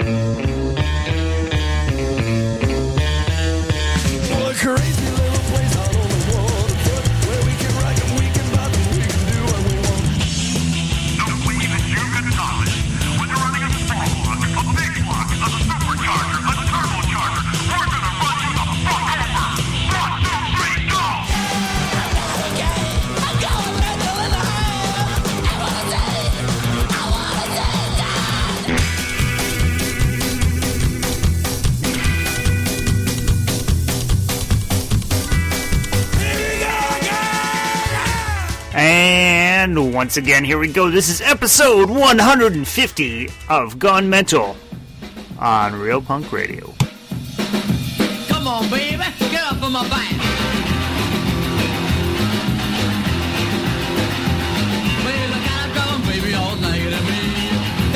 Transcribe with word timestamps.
Well, 0.00 0.38
a 0.40 0.59
once 40.00 40.16
again, 40.16 40.42
here 40.42 40.56
we 40.56 40.72
go. 40.72 40.88
This 40.88 41.10
is 41.10 41.20
episode 41.20 41.90
150 41.90 43.28
of 43.50 43.78
Gone 43.78 44.08
Mental 44.08 44.56
on 45.38 45.74
Real 45.74 46.00
Punk 46.00 46.32
Radio. 46.32 46.72
Come 48.26 48.46
on, 48.46 48.70
baby, 48.70 48.96
get 49.30 49.44
up 49.44 49.62
on 49.62 49.72
my 49.72 49.86
back. 49.90 50.08
A 55.70 55.98
baby, 56.08 56.32
night 56.32 56.96
at 56.96 57.04
me. 57.04 57.20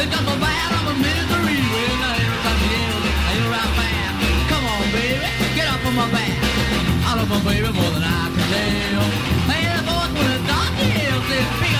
Got 0.05 0.25
my 0.29 0.37
I'm 0.77 0.89
a 0.89 0.95
misery. 1.01 1.57
I 2.05 2.21
right 3.49 3.73
back. 3.81 4.13
Come 4.53 4.65
on, 4.69 4.93
baby, 4.93 5.25
get 5.57 5.73
my 5.97 6.05
back. 6.13 6.37
I 7.09 7.17
love 7.17 7.31
my 7.31 7.41
baby 7.49 7.73
more 7.73 7.93
than 7.97 8.05
I 8.05 8.29
can 8.29 8.45
tell. 8.53 9.25
The 9.75 9.81
boys 9.89 10.13
when 10.13 10.29
the 10.31 10.41
dog 10.47 10.73
yells, 10.93 11.74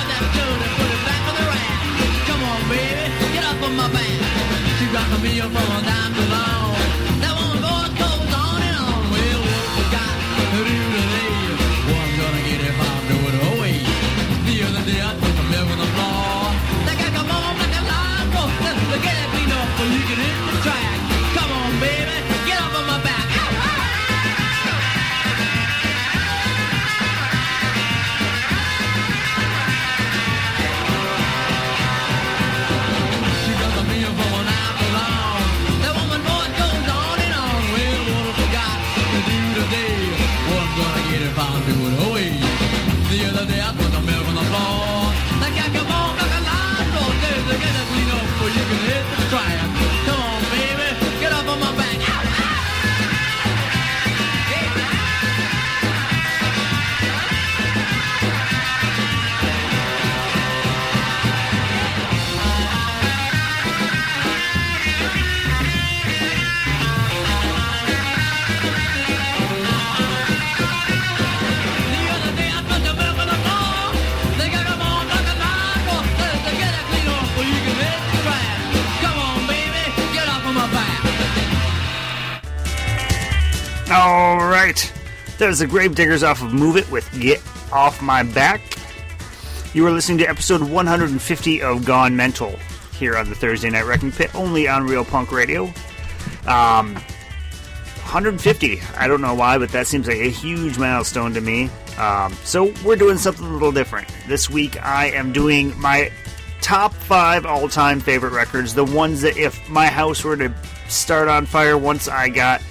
Up 5.43 5.51
get 19.03 19.17
up 19.51 19.69
so 19.77 19.85
you 19.85 20.03
can 20.09 20.19
hit 20.23 20.37
the 20.55 20.61
track. 20.63 20.99
Come 21.35 21.51
on, 21.51 21.81
baby, 21.81 22.15
get 22.47 22.61
up 22.61 22.75
on 22.79 22.87
my 22.87 23.03
back. 23.03 23.74
There's 85.45 85.59
the 85.59 85.67
Gravediggers 85.67 86.23
off 86.23 86.41
of 86.41 86.55
Move 86.55 86.79
It 86.79 86.91
with 86.91 87.07
Get 87.21 87.39
Off 87.71 88.01
My 88.01 88.23
Back. 88.23 88.63
You 89.75 89.87
are 89.87 89.91
listening 89.91 90.17
to 90.19 90.25
episode 90.27 90.63
150 90.63 91.61
of 91.61 91.85
Gone 91.85 92.17
Mental 92.17 92.59
here 92.99 93.15
on 93.15 93.29
the 93.29 93.35
Thursday 93.35 93.69
Night 93.69 93.85
Wrecking 93.85 94.11
Pit, 94.11 94.35
only 94.35 94.69
on 94.69 94.87
Real 94.87 95.05
Punk 95.05 95.33
Radio. 95.33 95.65
Um, 96.47 96.95
150. 98.05 98.81
I 98.97 99.07
don't 99.07 99.21
know 99.21 99.35
why, 99.35 99.59
but 99.59 99.69
that 99.73 99.87
seems 99.87 100.09
like 100.09 100.17
a 100.17 100.31
huge 100.31 100.79
milestone 100.79 101.35
to 101.35 101.43
me. 101.43 101.69
Um, 101.99 102.33
so 102.43 102.73
we're 102.83 102.97
doing 102.97 103.19
something 103.19 103.45
a 103.45 103.53
little 103.53 103.71
different. 103.71 104.09
This 104.27 104.49
week 104.49 104.83
I 104.83 105.11
am 105.11 105.31
doing 105.31 105.79
my 105.79 106.11
top 106.63 106.95
five 106.95 107.45
all 107.45 107.69
time 107.69 108.01
favorite 108.01 108.33
records. 108.33 108.73
The 108.73 108.87
ones 108.87 109.21
that 109.21 109.37
if 109.37 109.69
my 109.69 109.89
house 109.89 110.25
were 110.25 110.39
to 110.39 110.55
start 110.89 111.29
on 111.29 111.45
fire 111.45 111.77
once 111.77 112.09
I 112.09 112.31
got 112.31 112.63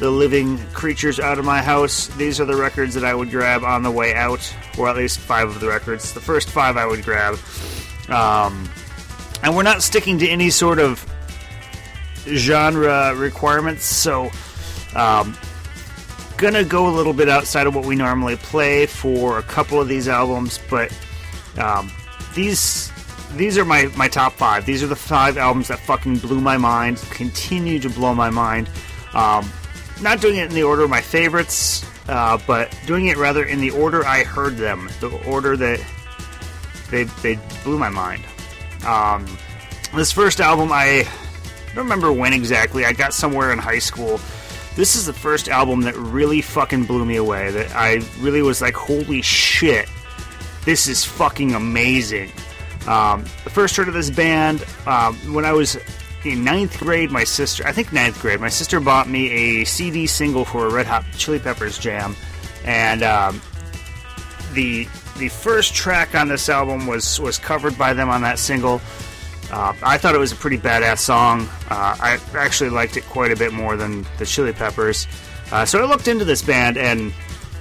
the 0.00 0.10
living 0.10 0.58
creatures 0.72 1.20
out 1.20 1.38
of 1.38 1.44
my 1.44 1.60
house. 1.60 2.08
These 2.16 2.40
are 2.40 2.46
the 2.46 2.56
records 2.56 2.94
that 2.94 3.04
I 3.04 3.14
would 3.14 3.30
grab 3.30 3.62
on 3.62 3.82
the 3.82 3.90
way 3.90 4.14
out, 4.14 4.40
or 4.78 4.88
at 4.88 4.96
least 4.96 5.18
five 5.18 5.48
of 5.48 5.60
the 5.60 5.68
records. 5.68 6.14
The 6.14 6.20
first 6.20 6.48
five 6.48 6.78
I 6.78 6.86
would 6.86 7.04
grab. 7.04 7.38
Um, 8.08 8.68
and 9.42 9.54
we're 9.54 9.62
not 9.62 9.82
sticking 9.82 10.18
to 10.18 10.28
any 10.28 10.48
sort 10.48 10.78
of 10.78 11.06
genre 12.26 13.14
requirements, 13.14 13.84
so 13.84 14.30
um, 14.96 15.36
gonna 16.38 16.64
go 16.64 16.88
a 16.88 16.94
little 16.94 17.12
bit 17.12 17.28
outside 17.28 17.66
of 17.66 17.74
what 17.74 17.84
we 17.84 17.94
normally 17.94 18.36
play 18.36 18.86
for 18.86 19.38
a 19.38 19.42
couple 19.42 19.78
of 19.78 19.86
these 19.86 20.08
albums, 20.08 20.58
but 20.70 20.90
um, 21.58 21.92
these 22.34 22.90
these 23.36 23.56
are 23.58 23.64
my, 23.64 23.84
my 23.96 24.08
top 24.08 24.32
five. 24.32 24.66
These 24.66 24.82
are 24.82 24.88
the 24.88 24.96
five 24.96 25.36
albums 25.38 25.68
that 25.68 25.78
fucking 25.80 26.18
blew 26.18 26.40
my 26.40 26.56
mind, 26.56 26.96
continue 27.10 27.78
to 27.78 27.88
blow 27.90 28.14
my 28.14 28.30
mind. 28.30 28.68
Um, 29.14 29.48
not 30.02 30.20
doing 30.20 30.36
it 30.36 30.48
in 30.48 30.54
the 30.54 30.62
order 30.62 30.82
of 30.82 30.90
my 30.90 31.00
favorites, 31.00 31.84
uh, 32.08 32.38
but 32.46 32.76
doing 32.86 33.08
it 33.08 33.16
rather 33.16 33.44
in 33.44 33.60
the 33.60 33.70
order 33.70 34.04
I 34.04 34.24
heard 34.24 34.56
them, 34.56 34.88
the 35.00 35.10
order 35.26 35.56
that 35.56 35.80
they 36.90 37.04
they 37.04 37.38
blew 37.64 37.78
my 37.78 37.88
mind. 37.88 38.24
Um, 38.86 39.26
this 39.94 40.12
first 40.12 40.40
album, 40.40 40.70
I 40.72 41.06
don't 41.74 41.84
remember 41.84 42.12
when 42.12 42.32
exactly. 42.32 42.84
I 42.84 42.92
got 42.92 43.14
somewhere 43.14 43.52
in 43.52 43.58
high 43.58 43.78
school. 43.78 44.20
This 44.76 44.96
is 44.96 45.06
the 45.06 45.12
first 45.12 45.48
album 45.48 45.82
that 45.82 45.96
really 45.96 46.40
fucking 46.40 46.84
blew 46.84 47.04
me 47.04 47.16
away. 47.16 47.50
That 47.50 47.74
I 47.74 48.00
really 48.20 48.42
was 48.42 48.60
like, 48.60 48.74
holy 48.74 49.22
shit, 49.22 49.88
this 50.64 50.86
is 50.88 51.04
fucking 51.04 51.54
amazing. 51.54 52.30
Um, 52.86 53.24
the 53.44 53.50
first 53.50 53.76
heard 53.76 53.88
of 53.88 53.94
this 53.94 54.10
band 54.10 54.64
um, 54.86 55.14
when 55.34 55.44
I 55.44 55.52
was 55.52 55.76
in 56.24 56.44
ninth 56.44 56.78
grade. 56.78 57.10
My 57.10 57.24
sister, 57.24 57.66
I 57.66 57.72
think 57.72 57.92
ninth 57.92 58.20
grade, 58.20 58.40
my 58.40 58.48
sister 58.48 58.80
bought 58.80 59.08
me 59.08 59.30
a 59.30 59.64
CD 59.64 60.06
single 60.06 60.44
for 60.44 60.66
a 60.66 60.70
Red 60.70 60.86
Hot 60.86 61.04
Chili 61.16 61.38
Peppers 61.38 61.78
jam, 61.78 62.14
and 62.64 63.02
um, 63.02 63.40
the 64.52 64.86
the 65.18 65.28
first 65.28 65.74
track 65.74 66.14
on 66.14 66.28
this 66.28 66.48
album 66.48 66.86
was 66.86 67.20
was 67.20 67.38
covered 67.38 67.76
by 67.76 67.92
them 67.92 68.08
on 68.08 68.22
that 68.22 68.38
single. 68.38 68.80
Uh, 69.52 69.74
I 69.82 69.98
thought 69.98 70.14
it 70.14 70.18
was 70.18 70.32
a 70.32 70.36
pretty 70.36 70.58
badass 70.58 70.98
song. 70.98 71.48
Uh, 71.68 71.96
I 72.00 72.20
actually 72.34 72.70
liked 72.70 72.96
it 72.96 73.04
quite 73.06 73.32
a 73.32 73.36
bit 73.36 73.52
more 73.52 73.76
than 73.76 74.06
the 74.18 74.26
Chili 74.26 74.52
Peppers. 74.52 75.08
Uh, 75.50 75.64
so 75.64 75.82
I 75.82 75.86
looked 75.86 76.06
into 76.06 76.24
this 76.24 76.40
band, 76.42 76.78
and 76.78 77.12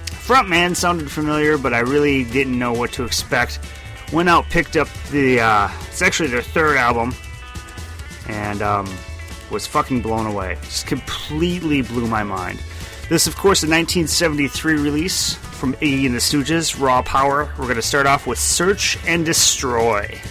frontman 0.09 0.75
sounded 0.75 1.09
familiar, 1.09 1.57
but 1.57 1.73
I 1.73 1.79
really 1.79 2.23
didn't 2.25 2.57
know 2.57 2.73
what 2.73 2.91
to 2.93 3.03
expect. 3.03 3.59
Went 4.13 4.29
out, 4.29 4.45
picked 4.45 4.75
up 4.75 4.87
the. 5.11 5.39
Uh, 5.41 5.69
it's 5.87 6.01
actually 6.01 6.29
their 6.29 6.43
third 6.43 6.77
album, 6.77 7.13
and 8.29 8.61
um, 8.61 8.87
was 9.51 9.67
fucking 9.67 10.01
blown 10.01 10.27
away. 10.27 10.57
Just 10.63 10.87
completely 10.87 11.81
blew 11.81 12.07
my 12.07 12.23
mind. 12.23 12.61
This, 13.09 13.25
of 13.25 13.35
course, 13.35 13.63
a 13.63 13.67
1973 13.67 14.75
release 14.75 15.33
from 15.33 15.73
Iggy 15.75 16.05
and 16.05 16.13
the 16.13 16.19
Stooges, 16.19 16.79
Raw 16.79 17.01
Power. 17.01 17.51
We're 17.57 17.65
going 17.65 17.75
to 17.75 17.81
start 17.81 18.05
off 18.05 18.27
with 18.27 18.37
Search 18.37 18.97
and 19.07 19.25
Destroy. 19.25 20.21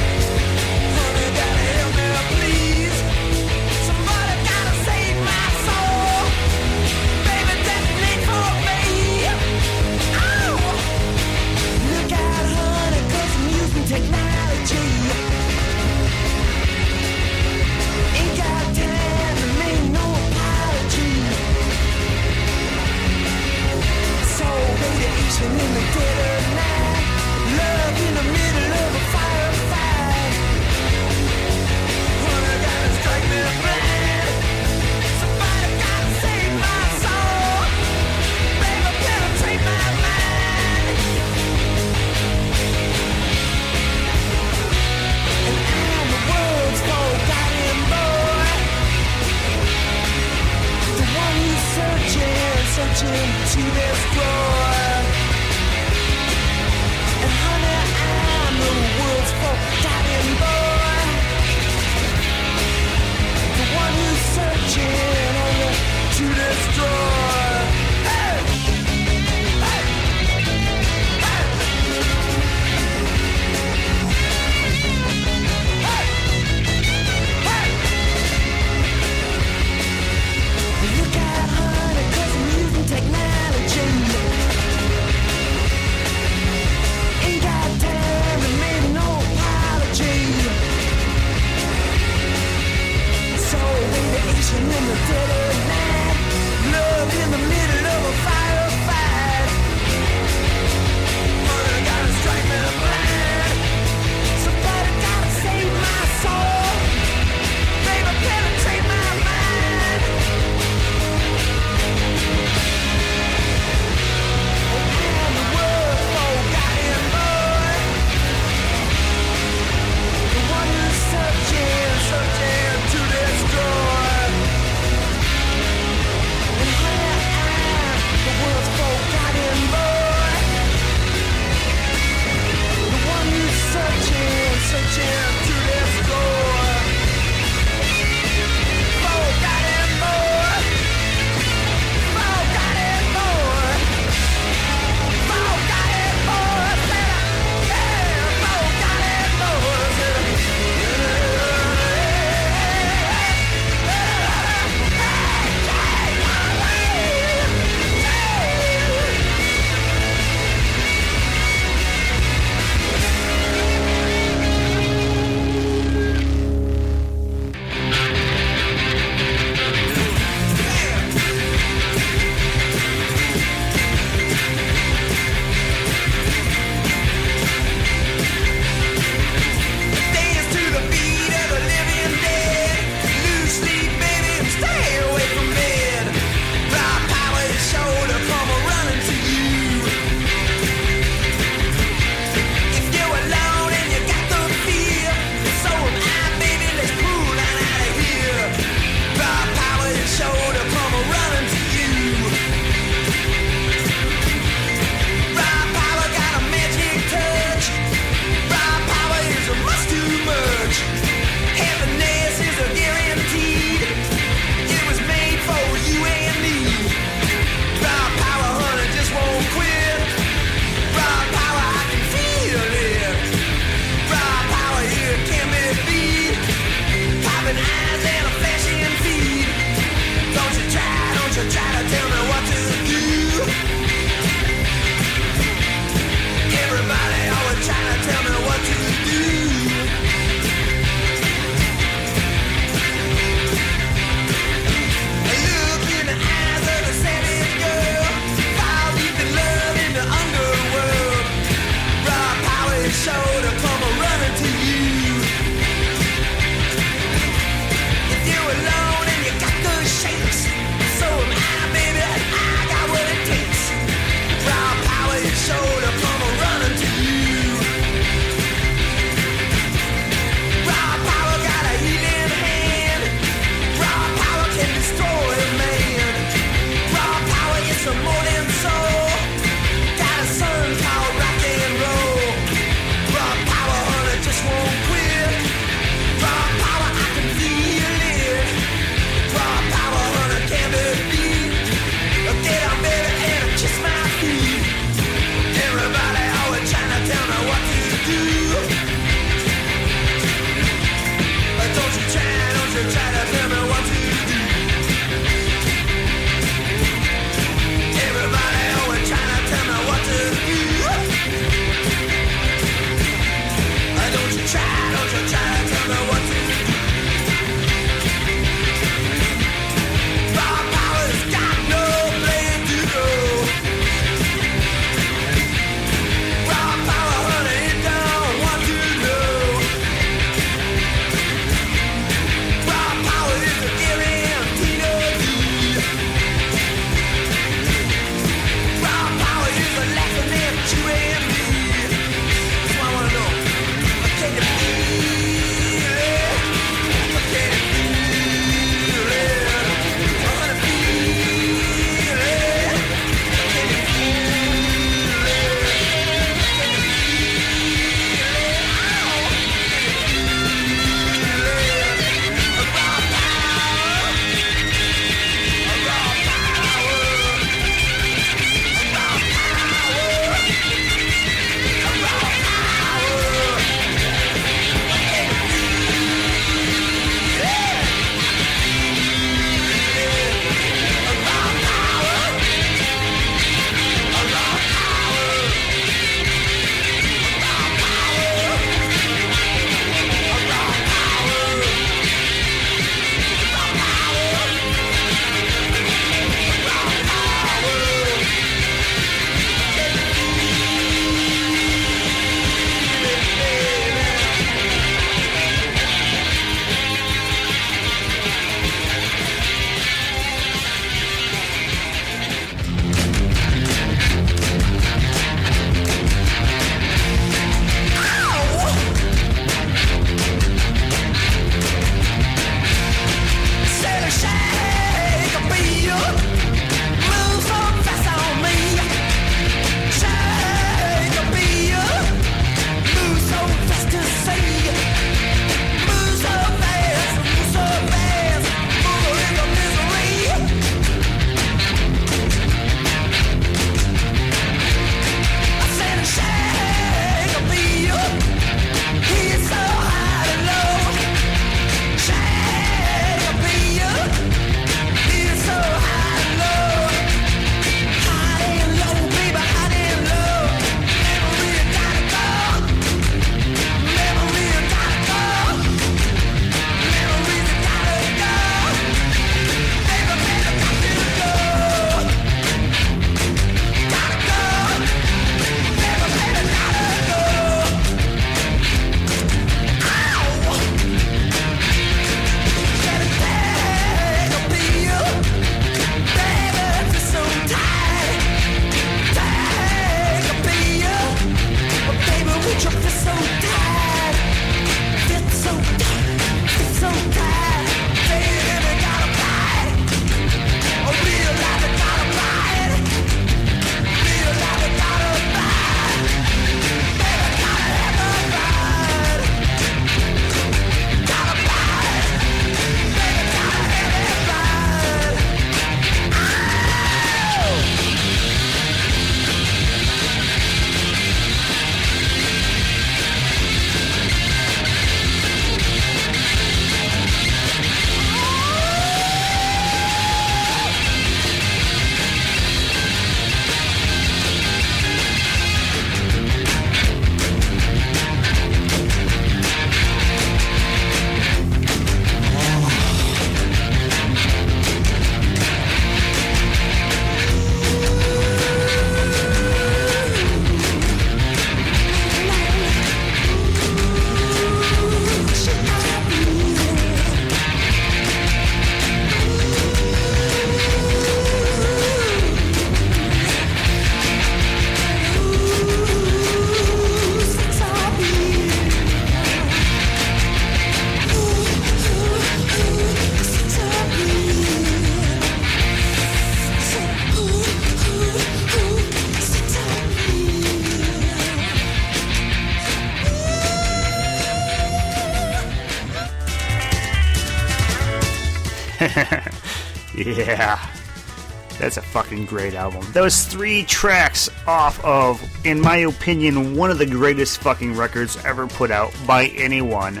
That's 591.66 591.78
a 591.78 591.82
fucking 591.82 592.26
great 592.26 592.54
album. 592.54 592.86
That 592.92 593.00
was 593.00 593.24
three 593.24 593.64
tracks 593.64 594.30
off 594.46 594.78
of, 594.84 595.20
in 595.44 595.60
my 595.60 595.78
opinion, 595.78 596.54
one 596.54 596.70
of 596.70 596.78
the 596.78 596.86
greatest 596.86 597.38
fucking 597.38 597.74
records 597.74 598.16
ever 598.24 598.46
put 598.46 598.70
out 598.70 598.94
by 599.04 599.26
anyone. 599.34 600.00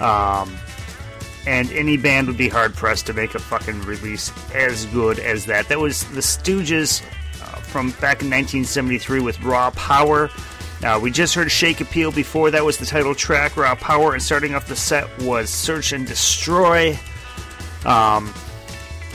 Um, 0.00 0.56
and 1.44 1.72
any 1.72 1.96
band 1.96 2.28
would 2.28 2.36
be 2.36 2.48
hard 2.48 2.76
pressed 2.76 3.06
to 3.06 3.14
make 3.14 3.34
a 3.34 3.40
fucking 3.40 3.82
release 3.82 4.30
as 4.54 4.86
good 4.86 5.18
as 5.18 5.46
that. 5.46 5.68
That 5.68 5.80
was 5.80 6.04
the 6.10 6.20
Stooges 6.20 7.02
uh, 7.42 7.46
from 7.62 7.90
back 7.90 8.22
in 8.22 8.30
1973 8.30 9.18
with 9.18 9.42
Raw 9.42 9.72
Power. 9.72 10.30
Uh, 10.84 11.00
we 11.02 11.10
just 11.10 11.34
heard 11.34 11.50
Shake 11.50 11.80
Appeal 11.80 12.12
before 12.12 12.52
that 12.52 12.64
was 12.64 12.76
the 12.76 12.86
title 12.86 13.16
track, 13.16 13.56
Raw 13.56 13.74
Power, 13.74 14.12
and 14.12 14.22
starting 14.22 14.54
off 14.54 14.68
the 14.68 14.76
set 14.76 15.08
was 15.20 15.50
Search 15.50 15.92
and 15.92 16.06
Destroy. 16.06 16.96
Um, 17.84 18.32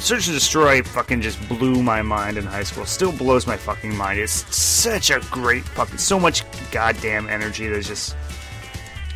Search 0.02 0.26
and 0.26 0.34
Destroy 0.34 0.82
fucking 0.82 1.22
just 1.22 1.48
blew 1.48 1.84
my 1.84 2.02
mind 2.02 2.40
in 2.40 2.44
high 2.44 2.64
school. 2.64 2.88
Still 2.88 3.12
blows 3.12 3.46
my 3.46 3.56
fucking 3.56 3.96
mind. 3.96 4.20
It's 4.20 4.34
such 4.54 5.12
a 5.12 5.20
great 5.30 5.64
fucking, 5.64 6.00
so 6.00 6.20
much 6.20 6.44
goddamn 6.72 7.30
energy. 7.30 7.68
There's 7.68 7.88
just 7.88 8.16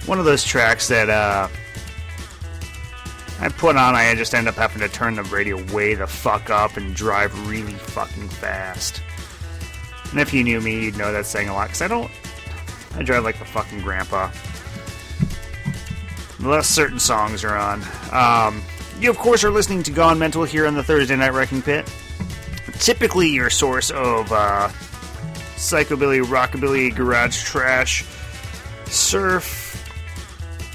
one 0.05 0.19
of 0.19 0.25
those 0.25 0.43
tracks 0.43 0.87
that 0.89 1.09
uh, 1.09 1.47
I 3.39 3.49
put 3.49 3.77
on. 3.77 3.95
I 3.95 4.13
just 4.13 4.35
end 4.35 4.47
up 4.47 4.53
having 4.53 4.79
to 4.79 4.87
turn 4.87 5.15
the 5.15 5.23
radio 5.23 5.61
way 5.73 5.95
the 5.95 6.05
fuck 6.05 6.51
up 6.51 6.77
and 6.77 6.95
drive 6.95 7.49
really 7.49 7.73
fucking 7.73 8.29
fast. 8.29 9.01
And 10.11 10.19
if 10.19 10.35
you 10.35 10.43
knew 10.43 10.61
me, 10.61 10.83
you'd 10.83 10.97
know 10.97 11.11
that 11.11 11.25
saying 11.25 11.49
a 11.49 11.53
lot 11.53 11.69
because 11.69 11.81
I 11.81 11.87
don't. 11.87 12.11
I 12.93 13.01
drive 13.01 13.23
like 13.23 13.39
the 13.39 13.45
fucking 13.45 13.81
grandpa. 13.81 14.29
Unless 16.37 16.67
certain 16.67 16.99
songs 16.99 17.43
are 17.43 17.57
on. 17.57 17.81
Um, 18.11 18.61
you, 18.99 19.09
of 19.09 19.17
course, 19.17 19.43
are 19.43 19.51
listening 19.51 19.83
to 19.83 19.91
Gone 19.91 20.17
Mental 20.17 20.43
here 20.43 20.65
on 20.67 20.75
the 20.75 20.83
Thursday 20.83 21.15
Night 21.15 21.33
Wrecking 21.33 21.61
Pit. 21.61 21.91
Typically, 22.79 23.29
your 23.29 23.49
source 23.49 23.91
of 23.91 24.31
uh, 24.31 24.69
psychobilly, 25.55 26.23
rockabilly, 26.23 26.93
garage 26.95 27.43
trash, 27.43 28.05
surf, 28.85 29.71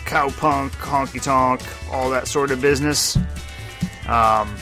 cowpunk, 0.06 0.70
honky 0.70 1.22
tonk, 1.22 1.60
all 1.92 2.10
that 2.10 2.26
sort 2.26 2.50
of 2.50 2.60
business. 2.60 3.16
Um, 4.08 4.54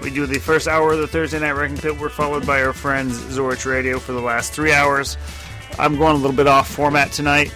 we 0.00 0.10
do 0.10 0.26
the 0.26 0.38
first 0.38 0.68
hour 0.68 0.92
of 0.92 0.98
the 0.98 1.06
Thursday 1.06 1.38
Night 1.38 1.52
Wrecking 1.52 1.78
Pit. 1.78 1.98
We're 1.98 2.08
followed 2.08 2.46
by 2.46 2.62
our 2.62 2.72
friends 2.72 3.18
Zorich 3.18 3.70
Radio 3.70 3.98
for 3.98 4.12
the 4.12 4.20
last 4.20 4.52
three 4.52 4.72
hours. 4.72 5.16
I'm 5.78 5.96
going 5.96 6.12
a 6.12 6.18
little 6.18 6.36
bit 6.36 6.46
off 6.46 6.68
format 6.68 7.12
tonight. 7.12 7.54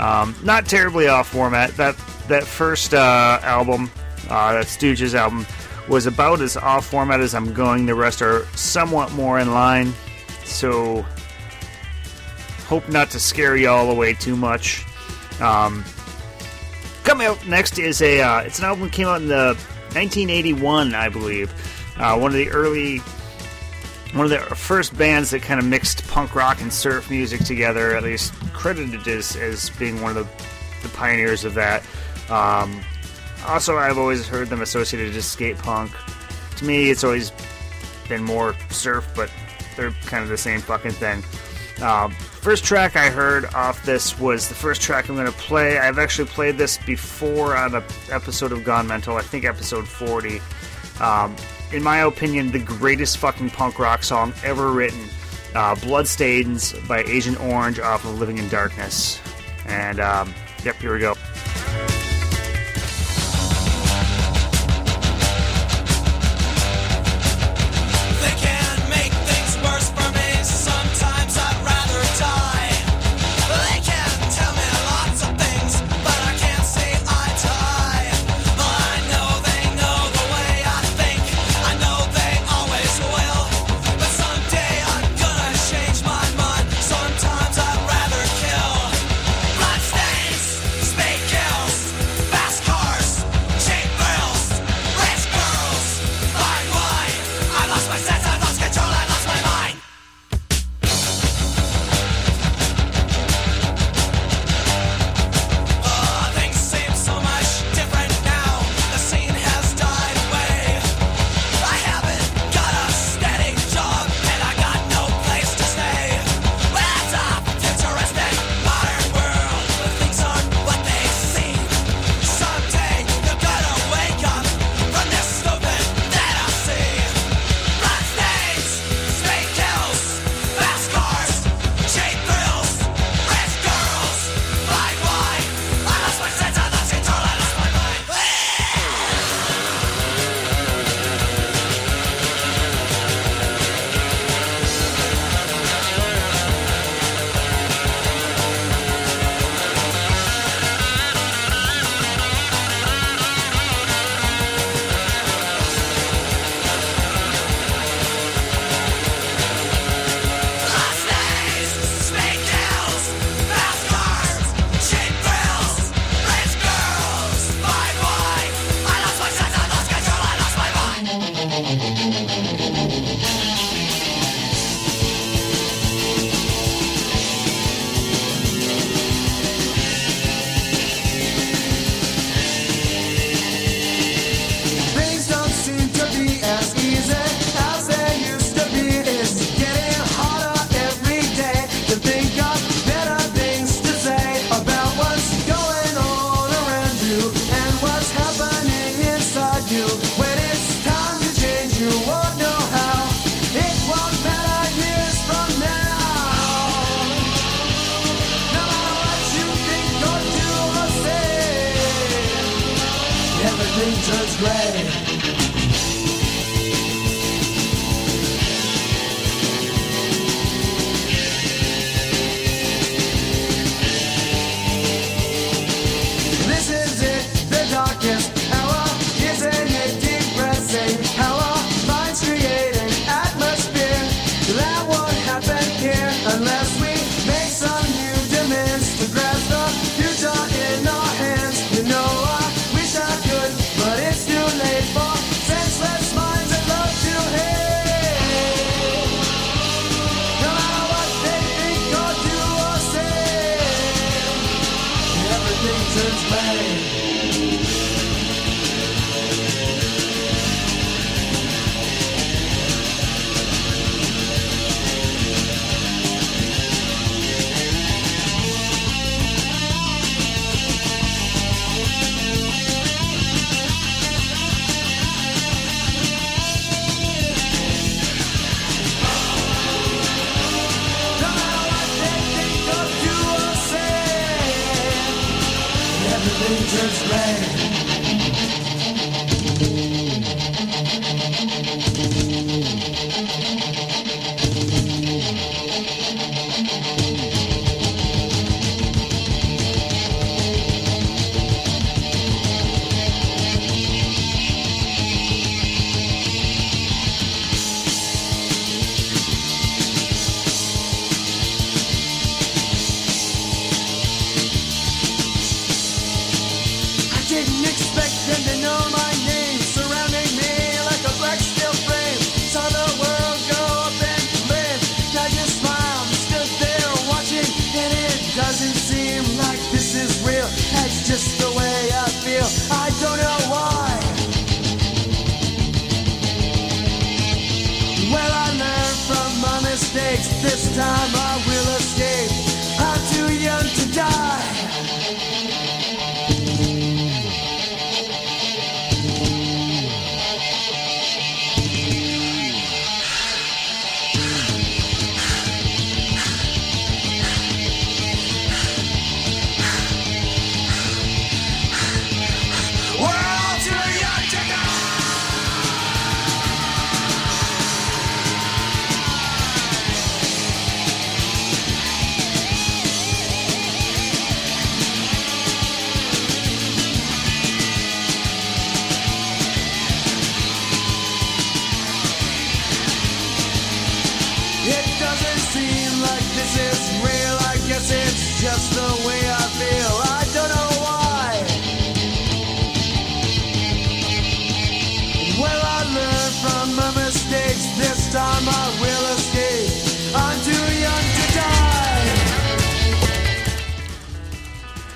Um, 0.00 0.34
not 0.42 0.66
terribly 0.66 1.08
off 1.08 1.28
format. 1.28 1.70
That 1.76 1.96
that 2.28 2.44
first 2.44 2.94
uh, 2.94 3.38
album, 3.42 3.90
uh, 4.28 4.54
that 4.54 4.66
Stooges 4.66 5.14
album, 5.14 5.46
was 5.88 6.06
about 6.06 6.40
as 6.40 6.56
off 6.56 6.86
format 6.86 7.20
as 7.20 7.34
I'm 7.34 7.52
going. 7.52 7.86
The 7.86 7.94
rest 7.94 8.22
are 8.22 8.46
somewhat 8.56 9.12
more 9.12 9.38
in 9.38 9.52
line. 9.52 9.92
So 10.44 11.04
hope 12.66 12.88
not 12.88 13.10
to 13.10 13.20
scare 13.20 13.56
you 13.56 13.68
all 13.68 13.90
away 13.90 14.14
too 14.14 14.36
much. 14.36 14.84
Um, 15.40 15.84
coming 17.04 17.26
up 17.26 17.44
next 17.46 17.78
is 17.78 18.00
a 18.00 18.20
uh, 18.20 18.40
it's 18.40 18.58
an 18.58 18.64
album 18.64 18.90
came 18.90 19.08
out 19.08 19.20
in 19.20 19.28
the 19.28 19.56
1981, 19.94 20.94
I 20.94 21.08
believe. 21.08 21.52
Uh, 21.98 22.18
one 22.18 22.30
of 22.30 22.36
the 22.36 22.48
early 22.48 22.98
one 24.14 24.24
of 24.26 24.30
the 24.30 24.40
first 24.54 24.96
bands 24.96 25.30
that 25.30 25.42
kind 25.42 25.58
of 25.58 25.66
mixed 25.66 26.06
punk 26.08 26.34
rock 26.34 26.60
and 26.60 26.72
surf 26.72 27.10
music 27.10 27.40
together, 27.44 27.96
at 27.96 28.02
least 28.02 28.34
credited 28.52 29.06
as, 29.08 29.36
as 29.36 29.70
being 29.70 30.02
one 30.02 30.16
of 30.16 30.26
the, 30.26 30.86
the 30.86 30.94
pioneers 30.94 31.44
of 31.44 31.54
that. 31.54 31.82
Um, 32.28 32.82
also, 33.46 33.76
I've 33.76 33.98
always 33.98 34.26
heard 34.26 34.48
them 34.48 34.62
associated 34.62 35.14
with 35.14 35.24
skate 35.24 35.58
punk. 35.58 35.92
To 36.56 36.64
me, 36.64 36.90
it's 36.90 37.04
always 37.04 37.32
been 38.08 38.22
more 38.22 38.54
surf, 38.70 39.08
but 39.14 39.30
they're 39.76 39.90
kind 40.06 40.22
of 40.22 40.28
the 40.28 40.36
same 40.36 40.60
fucking 40.60 40.92
thing. 40.92 41.22
Um, 41.82 42.12
first 42.12 42.64
track 42.64 42.94
I 42.96 43.10
heard 43.10 43.46
off 43.54 43.84
this 43.84 44.18
was 44.18 44.48
the 44.48 44.54
first 44.54 44.80
track 44.80 45.08
I'm 45.08 45.16
going 45.16 45.26
to 45.26 45.32
play. 45.32 45.78
I've 45.78 45.98
actually 45.98 46.28
played 46.28 46.58
this 46.58 46.78
before 46.78 47.56
on 47.56 47.74
an 47.74 47.82
episode 48.10 48.52
of 48.52 48.62
Gone 48.64 48.86
Mental, 48.86 49.16
I 49.16 49.22
think 49.22 49.44
episode 49.44 49.88
40. 49.88 50.40
Um, 51.00 51.34
in 51.72 51.82
my 51.82 51.98
opinion, 51.98 52.52
the 52.52 52.60
greatest 52.60 53.18
fucking 53.18 53.50
punk 53.50 53.78
rock 53.78 54.04
song 54.04 54.32
ever 54.44 54.70
written. 54.70 55.00
Uh, 55.54 55.74
Bloodstains 55.76 56.72
by 56.86 57.02
Agent 57.04 57.40
Orange 57.40 57.78
off 57.80 58.04
of 58.04 58.18
Living 58.18 58.38
in 58.38 58.48
Darkness. 58.48 59.20
And, 59.66 60.00
um, 60.00 60.32
yep, 60.64 60.76
here 60.76 60.92
we 60.92 61.00
go. 61.00 61.14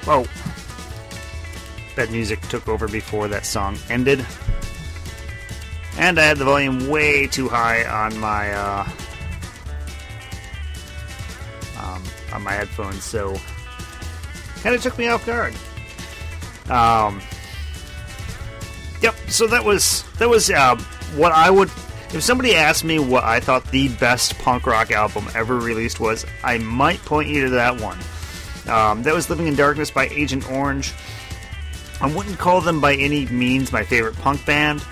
Whoa. 0.06 0.24
That 1.96 2.12
music 2.12 2.40
took 2.42 2.68
over 2.68 2.86
before 2.86 3.26
that 3.26 3.44
song 3.44 3.76
ended. 3.90 4.24
And 5.98 6.18
I 6.18 6.24
had 6.24 6.36
the 6.36 6.44
volume 6.44 6.88
way 6.88 7.26
too 7.26 7.48
high 7.48 7.84
on 7.86 8.16
my 8.20 8.52
uh, 8.52 8.88
um, 11.80 12.02
on 12.32 12.42
my 12.42 12.52
headphones, 12.52 13.02
so 13.02 13.36
kind 14.62 14.76
of 14.76 14.82
took 14.82 14.96
me 14.96 15.08
off 15.08 15.26
guard. 15.26 15.54
Um, 16.70 17.20
yep. 19.00 19.14
So 19.28 19.46
that 19.48 19.64
was 19.64 20.04
that 20.18 20.28
was 20.28 20.50
uh, 20.50 20.76
what 21.16 21.32
I 21.32 21.50
would. 21.50 21.68
If 22.12 22.22
somebody 22.22 22.54
asked 22.54 22.84
me 22.84 23.00
what 23.00 23.24
I 23.24 23.40
thought 23.40 23.64
the 23.72 23.88
best 23.88 24.38
punk 24.38 24.66
rock 24.66 24.92
album 24.92 25.26
ever 25.34 25.58
released 25.58 25.98
was, 25.98 26.24
I 26.44 26.58
might 26.58 27.04
point 27.04 27.28
you 27.28 27.44
to 27.44 27.50
that 27.50 27.80
one. 27.80 27.98
Um, 28.68 29.02
that 29.04 29.14
was 29.14 29.30
Living 29.30 29.46
in 29.46 29.54
Darkness 29.54 29.90
by 29.90 30.08
Agent 30.08 30.50
Orange. 30.50 30.92
I 32.00 32.12
wouldn't 32.14 32.38
call 32.38 32.60
them 32.60 32.80
by 32.80 32.94
any 32.94 33.26
means 33.26 33.72
my 33.72 33.84
favorite 33.84 34.16
punk 34.16 34.44
band, 34.44 34.84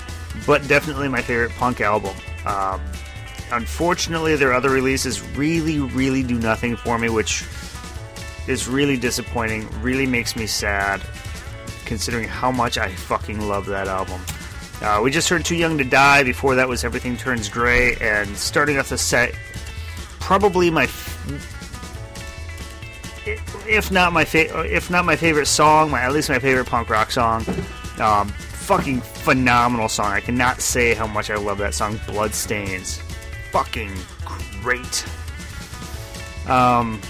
but 0.47 0.67
definitely 0.69 1.09
my 1.09 1.23
favorite 1.23 1.53
punk 1.53 1.81
album. 1.81 2.17
Um, 2.47 2.81
unfortunately, 3.53 4.37
their 4.37 4.53
other 4.53 4.71
releases 4.71 5.21
really, 5.37 5.81
really 5.81 6.23
do 6.23 6.39
nothing 6.39 6.77
for 6.77 6.99
me, 6.99 7.09
which 7.09 7.45
is 8.47 8.69
really 8.69 8.97
disappointing. 8.97 9.69
Really 9.83 10.07
makes 10.07 10.37
me 10.37 10.47
sad, 10.47 11.03
considering 11.85 12.29
how 12.29 12.51
much 12.51 12.79
I 12.79 12.95
fucking 12.95 13.41
love 13.41 13.67
that 13.67 13.89
album. 13.89 14.21
Uh, 14.81 15.01
we 15.03 15.11
just 15.11 15.29
heard 15.29 15.45
Too 15.45 15.57
Young 15.57 15.79
to 15.79 15.85
Die. 15.85 16.23
Before 16.25 16.55
that 16.55 16.69
was 16.69 16.85
Everything 16.85 17.17
Turns 17.17 17.49
Gray, 17.49 17.97
and 17.97 18.37
starting 18.37 18.79
off 18.79 18.89
the 18.89 18.99
set, 18.99 19.35
probably 20.21 20.71
my 20.71 20.87
if 23.27 23.91
not 23.91 24.13
my 24.13 24.25
fa- 24.25 24.65
if 24.65 24.91
not 24.91 25.05
my 25.05 25.17
favorite 25.17 25.47
song, 25.47 25.91
my 25.91 26.03
at 26.03 26.13
least 26.13 26.29
my 26.29 26.39
favorite 26.39 26.67
punk 26.67 26.91
rock 26.91 27.11
song. 27.11 27.45
Um, 27.99 28.29
fucking 28.29 29.01
phenomenal 29.01 29.89
song. 29.89 30.13
I 30.13 30.21
cannot 30.21 30.61
say 30.61 30.95
how 30.95 31.07
much 31.07 31.31
I 31.31 31.37
love 31.37 31.59
that 31.59 31.75
song. 31.75 32.01
Bloodstains, 32.07 33.01
fucking 33.51 33.93
great. 34.63 35.07
Um, 36.47 37.01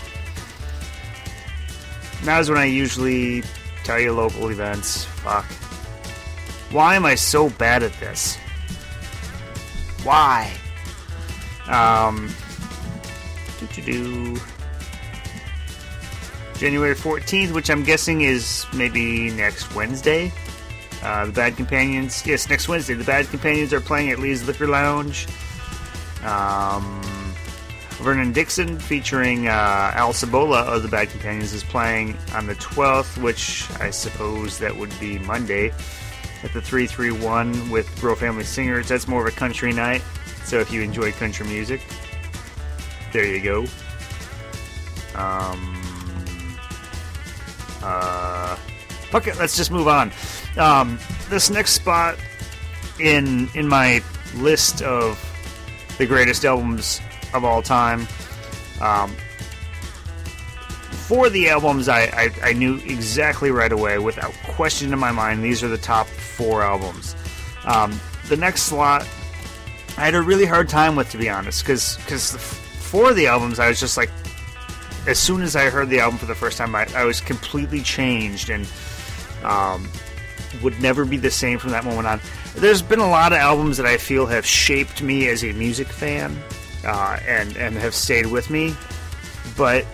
now 2.25 2.39
is 2.39 2.49
when 2.49 2.59
I 2.59 2.65
usually 2.65 3.43
tell 3.83 3.99
you 3.99 4.13
local 4.13 4.49
events. 4.49 5.05
Fuck. 5.05 5.45
Why 6.71 6.97
am 6.97 7.07
I 7.07 7.15
so 7.15 7.51
bad 7.51 7.83
at 7.83 7.93
this? 8.01 8.37
Why? 10.03 10.53
Um. 11.67 12.29
Do 13.75 13.83
do. 13.83 14.41
January 16.65 16.95
14th, 16.95 17.53
which 17.53 17.69
I'm 17.69 17.85
guessing 17.85 18.23
is 18.23 18.65
maybe 18.73 19.31
next 19.33 19.75
Wednesday. 19.75 20.33
Uh, 21.03 21.27
the 21.27 21.33
Bad 21.33 21.59
Companions, 21.59 22.27
yes, 22.27 22.49
next 22.49 22.69
Wednesday. 22.69 22.95
The 22.95 23.05
Bad 23.05 23.29
Companions 23.29 23.75
are 23.75 23.83
playing 23.83 24.11
at 24.13 24.19
Lee's 24.19 24.47
Liquor 24.47 24.67
Lounge. 24.67 25.27
Um, 26.25 27.03
Vernon 28.01 28.33
Dixon, 28.33 28.79
featuring 28.79 29.47
uh, 29.47 29.93
Al 29.95 30.15
Cibola 30.15 30.63
of 30.63 30.83
the 30.83 30.89
Bad 30.89 31.11
Companions, 31.11 31.53
is 31.53 31.63
playing 31.63 32.17
on 32.33 32.47
the 32.47 32.55
12th, 32.55 33.23
which 33.23 33.71
I 33.79 33.91
suppose 33.91 34.59
that 34.61 34.75
would 34.75 34.99
be 34.99 35.19
Monday 35.19 35.67
at 36.43 36.55
the 36.55 36.63
331 36.63 37.69
with 37.69 38.03
Roe 38.03 38.15
Family 38.15 38.45
Singers. 38.45 38.89
That's 38.89 39.07
more 39.07 39.21
of 39.27 39.31
a 39.31 39.37
country 39.37 39.75
night, 39.75 40.01
so 40.47 40.61
if 40.61 40.73
you 40.73 40.81
enjoy 40.81 41.13
country 41.13 41.47
music, 41.47 41.83
there 43.13 43.27
you 43.27 43.43
go. 43.43 43.67
Um, 45.15 45.84
uh, 47.85 48.57
fuck 49.11 49.27
it, 49.27 49.39
let's 49.39 49.57
just 49.57 49.71
move 49.71 49.87
on. 49.87 50.11
Um, 50.59 50.99
this 51.29 51.51
next 51.51 51.73
spot 51.73 52.19
in 52.99 53.49
in 53.55 53.69
my 53.69 54.03
list 54.37 54.83
of 54.83 55.19
the 55.99 56.07
greatest 56.07 56.45
albums 56.45 57.01
of 57.33 57.45
all 57.45 57.63
time. 57.63 58.07
Um, 58.81 59.15
for 61.07 61.29
the 61.29 61.51
albums, 61.51 61.89
I, 61.89 62.05
I, 62.05 62.31
I 62.43 62.53
knew 62.55 62.77
exactly 62.79 63.51
right 63.51 63.71
away, 63.71 63.99
without 63.99 64.33
question 64.45 64.93
in 64.93 64.99
my 64.99 65.13
mind, 65.13 65.45
these 65.45 65.63
are 65.63 65.69
the 65.69 65.79
top 65.79 66.07
four 66.07 66.63
albums. 66.63 67.15
Um, 67.65 68.01
the 68.29 68.37
next 68.37 68.63
slot, 68.63 69.07
I 69.99 70.05
had 70.07 70.15
a 70.15 70.23
really 70.23 70.47
hard 70.47 70.69
time 70.69 70.97
with, 70.97 71.11
to 71.11 71.19
be 71.19 71.29
honest, 71.29 71.63
because 71.63 71.97
for 72.79 73.13
the 73.13 73.27
albums, 73.27 73.59
I 73.59 73.69
was 73.69 73.79
just 73.79 73.97
like, 73.97 74.11
as 75.07 75.19
soon 75.19 75.43
as 75.43 75.55
I 75.55 75.71
heard 75.71 75.91
the 75.91 76.01
album 76.01 76.19
for 76.19 76.27
the 76.27 76.35
first 76.35 76.59
time, 76.59 76.75
I, 76.75 76.87
I 76.95 77.05
was 77.05 77.21
completely 77.21 77.83
changed 77.83 78.51
and 78.51 78.67
um, 79.43 79.89
would 80.63 80.81
never 80.81 81.05
be 81.05 81.17
the 81.17 81.31
same 81.31 81.59
from 81.59 81.71
that 81.71 81.85
moment 81.85 82.07
on. 82.07 82.21
There's 82.57 82.83
been 82.83 83.01
a 83.01 83.09
lot 83.09 83.33
of 83.33 83.39
albums 83.39 83.77
that 83.77 83.87
I 83.87 83.97
feel 83.99 84.27
have 84.27 84.47
shaped 84.47 85.03
me 85.03 85.29
as 85.29 85.45
a 85.45 85.53
music 85.53 85.89
fan 85.89 86.37
uh, 86.85 87.19
and 87.27 87.57
and 87.57 87.77
have 87.77 87.95
stayed 87.95 88.27
with 88.27 88.49
me, 88.51 88.75
but 89.57 89.85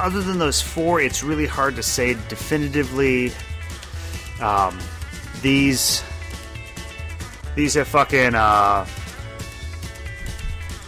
other 0.00 0.22
than 0.22 0.38
those 0.38 0.60
four, 0.60 1.00
it's 1.00 1.22
really 1.22 1.46
hard 1.46 1.76
to 1.76 1.82
say 1.82 2.14
definitively. 2.28 3.32
Um, 4.40 4.78
these 5.42 6.02
these 7.54 7.74
have 7.74 7.88
fucking 7.88 8.34
uh, 8.34 8.86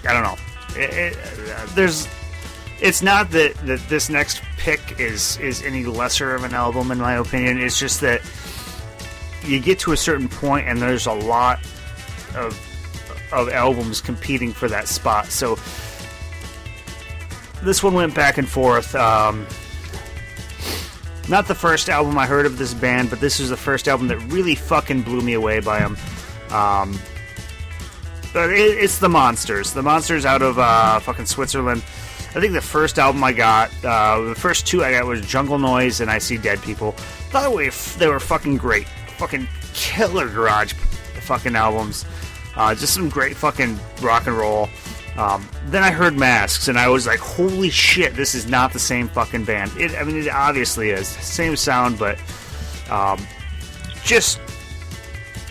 I 0.08 0.12
don't 0.12 0.22
know. 0.22 0.36
It, 0.80 1.14
it, 1.14 1.18
uh, 1.50 1.66
there's 1.74 2.08
it's 2.80 3.02
not 3.02 3.30
that, 3.30 3.54
that 3.66 3.80
this 3.88 4.10
next 4.10 4.42
pick 4.58 4.98
is 4.98 5.38
is 5.38 5.62
any 5.62 5.84
lesser 5.84 6.34
of 6.34 6.44
an 6.44 6.54
album 6.54 6.90
in 6.90 6.98
my 6.98 7.14
opinion. 7.14 7.60
It's 7.60 7.78
just 7.78 8.00
that 8.00 8.20
you 9.44 9.60
get 9.60 9.78
to 9.80 9.92
a 9.92 9.96
certain 9.96 10.28
point 10.28 10.66
and 10.66 10.80
there's 10.80 11.06
a 11.06 11.12
lot 11.12 11.60
of 12.34 12.60
of 13.32 13.48
albums 13.48 14.00
competing 14.00 14.52
for 14.52 14.68
that 14.68 14.88
spot. 14.88 15.26
So 15.26 15.58
this 17.62 17.82
one 17.82 17.94
went 17.94 18.14
back 18.14 18.38
and 18.38 18.48
forth. 18.48 18.94
Um, 18.94 19.46
not 21.28 21.48
the 21.48 21.54
first 21.54 21.88
album 21.88 22.16
I 22.18 22.26
heard 22.26 22.46
of 22.46 22.58
this 22.58 22.72
band, 22.72 23.10
but 23.10 23.20
this 23.20 23.40
was 23.40 23.50
the 23.50 23.56
first 23.56 23.88
album 23.88 24.06
that 24.08 24.18
really 24.32 24.54
fucking 24.54 25.02
blew 25.02 25.20
me 25.20 25.32
away 25.32 25.60
by 25.60 25.80
them. 25.80 25.96
Um, 26.50 26.98
but 28.32 28.50
it, 28.50 28.78
it's 28.78 28.98
the 28.98 29.08
Monsters. 29.08 29.72
The 29.72 29.82
Monsters 29.82 30.24
out 30.24 30.42
of 30.42 30.58
uh, 30.58 31.00
fucking 31.00 31.26
Switzerland. 31.26 31.82
I 32.34 32.40
think 32.40 32.52
the 32.52 32.60
first 32.60 32.98
album 32.98 33.24
I 33.24 33.32
got, 33.32 33.70
uh, 33.84 34.20
the 34.22 34.34
first 34.34 34.66
two 34.66 34.84
I 34.84 34.92
got 34.92 35.06
was 35.06 35.20
Jungle 35.26 35.58
Noise 35.58 36.00
and 36.00 36.10
I 36.10 36.18
See 36.18 36.36
Dead 36.36 36.60
People. 36.62 36.94
By 37.32 37.42
the 37.42 37.50
way, 37.50 37.70
they 37.98 38.08
were 38.08 38.20
fucking 38.20 38.58
great. 38.58 38.86
Fucking 39.18 39.48
killer 39.72 40.28
garage 40.28 40.74
fucking 41.26 41.56
albums. 41.56 42.04
Uh, 42.54 42.74
just 42.74 42.94
some 42.94 43.08
great 43.08 43.36
fucking 43.36 43.78
rock 44.00 44.26
and 44.26 44.36
roll. 44.36 44.68
Um, 45.16 45.48
then 45.66 45.82
I 45.82 45.90
heard 45.90 46.16
Masks, 46.16 46.68
and 46.68 46.78
I 46.78 46.88
was 46.88 47.06
like, 47.06 47.18
"Holy 47.18 47.70
shit! 47.70 48.14
This 48.14 48.34
is 48.34 48.46
not 48.46 48.72
the 48.72 48.78
same 48.78 49.08
fucking 49.08 49.44
band." 49.44 49.72
It, 49.76 49.94
I 49.94 50.04
mean, 50.04 50.16
it 50.16 50.28
obviously 50.28 50.90
is 50.90 51.08
same 51.08 51.56
sound, 51.56 51.98
but 51.98 52.18
um, 52.90 53.18
just 54.04 54.40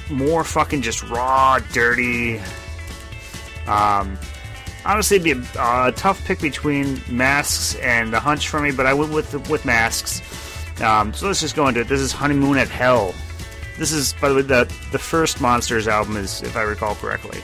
more 0.09 0.43
fucking 0.43 0.81
just 0.81 1.03
raw, 1.09 1.59
dirty. 1.73 2.39
Um, 3.67 4.17
honestly, 4.85 5.17
it'd 5.17 5.41
be 5.41 5.47
a, 5.59 5.91
tough 5.91 6.23
pick 6.25 6.39
between 6.39 7.01
Masks 7.09 7.75
and 7.75 8.13
The 8.13 8.19
Hunch 8.19 8.49
for 8.49 8.59
me, 8.59 8.71
but 8.71 8.85
I 8.85 8.93
went 8.93 9.11
with 9.11 9.49
with 9.49 9.65
Masks. 9.65 10.21
Um, 10.81 11.13
so 11.13 11.27
let's 11.27 11.41
just 11.41 11.55
go 11.55 11.67
into 11.67 11.81
it. 11.81 11.87
This 11.87 12.01
is 12.01 12.11
Honeymoon 12.11 12.57
at 12.57 12.69
Hell. 12.69 13.13
This 13.77 13.91
is, 13.91 14.13
by 14.13 14.29
the 14.29 14.35
way, 14.35 14.41
the 14.41 14.71
the 14.91 14.99
first 14.99 15.41
Monsters 15.41 15.87
album 15.87 16.17
is, 16.17 16.41
if 16.41 16.55
I 16.55 16.61
recall 16.61 16.95
correctly. 16.95 17.41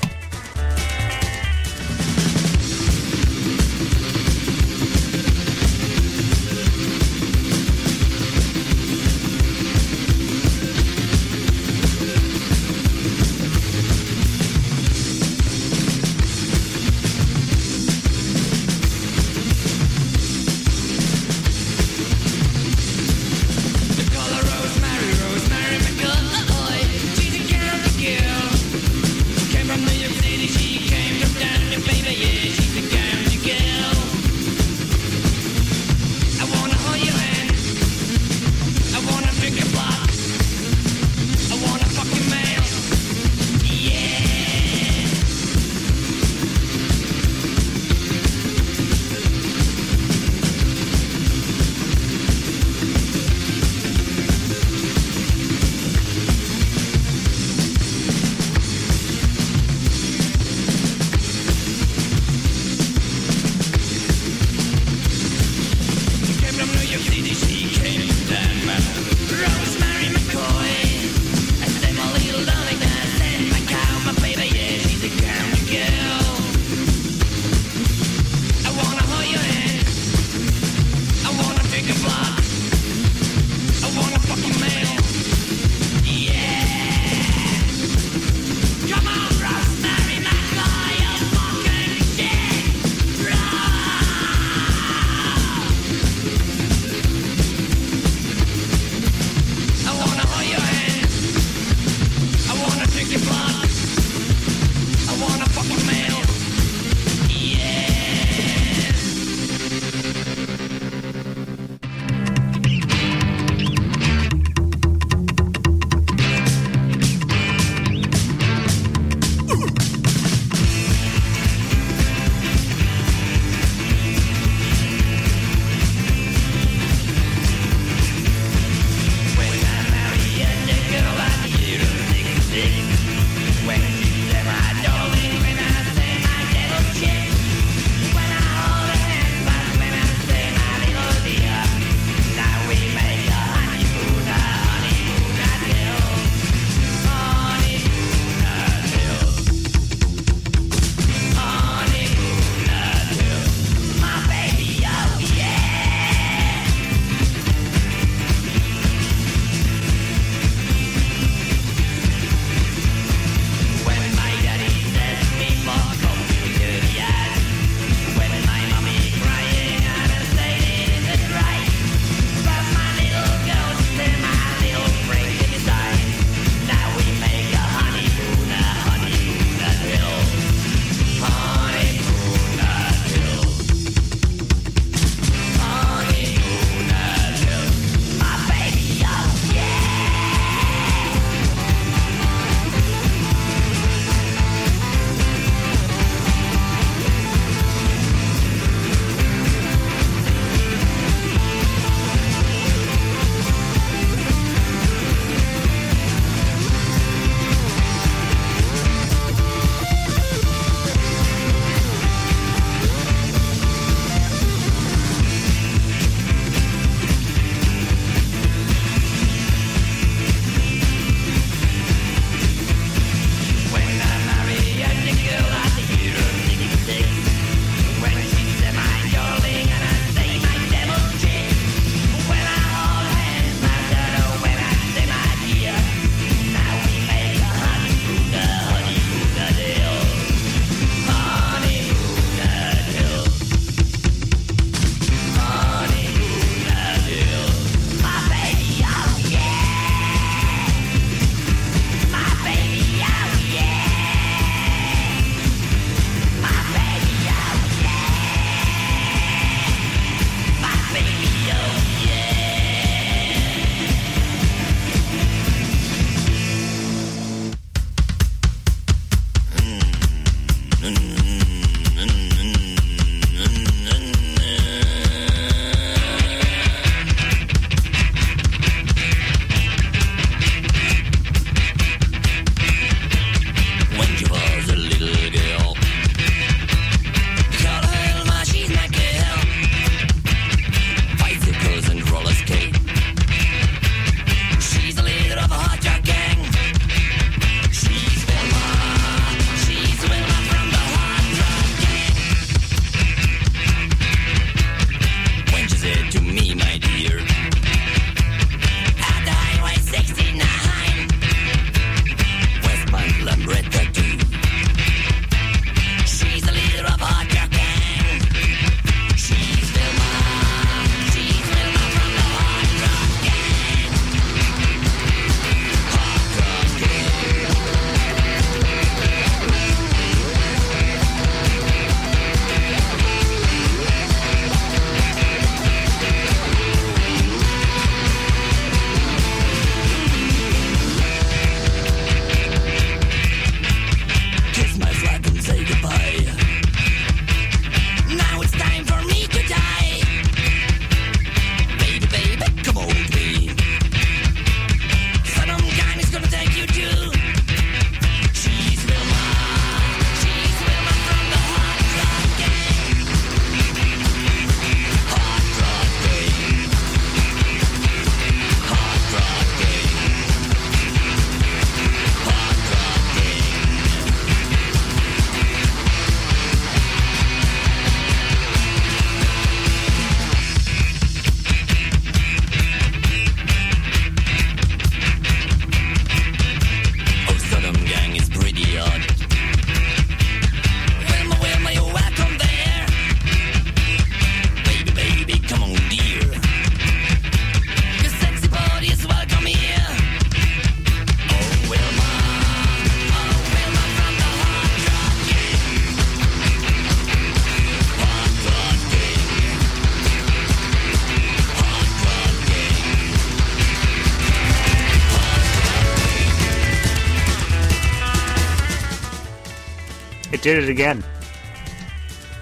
Did 420.41 420.63
it 420.63 420.69
again. 420.69 421.03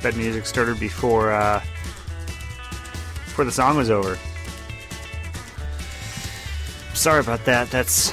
That 0.02 0.16
music 0.16 0.46
started 0.46 0.80
before 0.80 1.32
uh, 1.32 1.62
before 3.26 3.46
the 3.46 3.52
song 3.52 3.78
was 3.78 3.90
over. 3.90 4.18
Sorry 6.94 7.20
about 7.20 7.46
that. 7.46 7.70
That's 7.70 8.12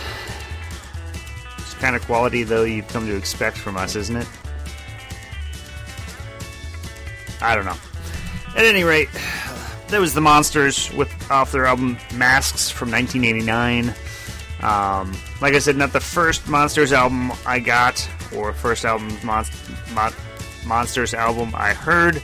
it's 1.59 1.75
kind 1.75 1.97
of 1.97 2.03
quality, 2.03 2.43
though, 2.43 2.65
you've 2.65 2.89
come 2.89 3.07
to 3.07 3.17
expect 3.17 3.57
from 3.59 3.77
us, 3.77 3.97
isn't 3.97 4.17
it? 4.17 4.29
I 7.41 7.55
don't 7.55 7.65
know. 7.65 7.77
At 8.57 8.65
any 8.65 8.85
rate, 8.85 9.09
that 9.89 10.01
was 10.01 10.15
the 10.15 10.21
Monsters 10.21 10.93
with 10.95 11.13
off 11.31 11.53
their 11.53 11.67
album 11.67 11.99
Masks 12.15 12.71
from 12.71 12.91
1989. 12.91 13.95
Um, 14.63 15.17
like 15.41 15.55
I 15.55 15.59
said, 15.59 15.77
not 15.77 15.93
the 15.93 16.01
first 16.01 16.49
Monsters 16.49 16.93
album 16.93 17.33
I 17.45 17.59
got, 17.59 18.09
or 18.35 18.53
first 18.53 18.85
album 18.85 19.17
Mon- 19.23 19.45
Mon- 19.97 20.13
Monsters 20.65 21.15
album 21.15 21.53
I 21.57 21.75
heard, 21.75 22.23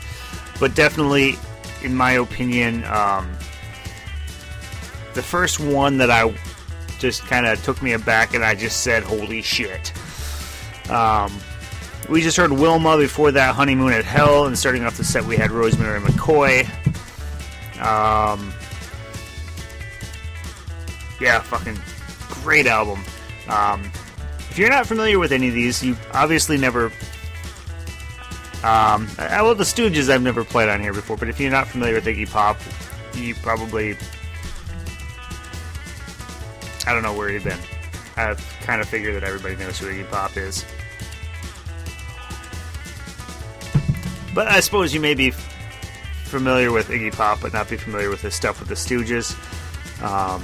but 0.60 0.76
definitely, 0.76 1.36
in 1.82 1.96
my 1.96 2.12
opinion, 2.12 2.84
um, 2.84 3.32
the 5.14 5.22
first 5.22 5.58
one 5.58 5.98
that 5.98 6.10
I 6.10 6.32
just 6.98 7.22
kind 7.26 7.46
of 7.46 7.62
took 7.64 7.82
me 7.82 7.92
aback 7.92 8.34
and 8.34 8.44
I 8.44 8.54
just 8.54 8.82
said, 8.82 9.02
"Holy 9.02 9.42
shit!" 9.42 9.92
Um, 10.88 11.32
we 12.08 12.20
just 12.20 12.36
heard 12.36 12.52
Wilma 12.52 12.96
before 12.98 13.32
that, 13.32 13.54
Honeymoon 13.54 13.92
at 13.92 14.04
Hell, 14.04 14.46
and 14.46 14.58
starting 14.58 14.84
off 14.84 14.96
the 14.96 15.04
set 15.04 15.24
we 15.24 15.36
had 15.36 15.50
Rosemary 15.50 16.00
McCoy. 16.00 16.64
Um, 17.80 18.52
yeah, 21.20 21.40
fucking 21.40 21.78
great 22.42 22.66
album. 22.66 23.02
Um, 23.48 23.82
if 24.50 24.58
you're 24.58 24.70
not 24.70 24.86
familiar 24.86 25.18
with 25.18 25.32
any 25.32 25.48
of 25.48 25.54
these, 25.54 25.82
you 25.82 25.96
obviously 26.12 26.58
never. 26.58 26.92
Um, 28.64 29.08
I, 29.18 29.42
well, 29.42 29.56
the 29.56 29.64
Stooges 29.64 30.08
I've 30.08 30.22
never 30.22 30.44
played 30.44 30.68
on 30.68 30.80
here 30.80 30.92
before, 30.92 31.16
but 31.16 31.28
if 31.28 31.40
you're 31.40 31.50
not 31.50 31.66
familiar 31.66 31.94
with 31.94 32.04
Iggy 32.04 32.30
Pop, 32.30 32.58
you 33.14 33.34
probably. 33.36 33.96
I 36.86 36.92
don't 36.92 37.02
know 37.02 37.14
where 37.14 37.30
you've 37.30 37.44
been. 37.44 37.58
I 38.16 38.34
kind 38.60 38.80
of 38.80 38.88
figure 38.88 39.12
that 39.14 39.24
everybody 39.24 39.56
knows 39.56 39.78
who 39.78 39.86
Iggy 39.86 40.08
Pop 40.10 40.36
is. 40.36 40.64
But 44.34 44.48
I 44.48 44.60
suppose 44.60 44.94
you 44.94 45.00
may 45.00 45.14
be 45.14 45.32
familiar 46.24 46.70
with 46.70 46.88
Iggy 46.88 47.12
Pop, 47.12 47.40
but 47.40 47.52
not 47.52 47.68
be 47.68 47.76
familiar 47.76 48.10
with 48.10 48.22
his 48.22 48.34
stuff 48.34 48.60
with 48.60 48.68
the 48.68 48.74
Stooges. 48.74 49.34
Um, 50.02 50.42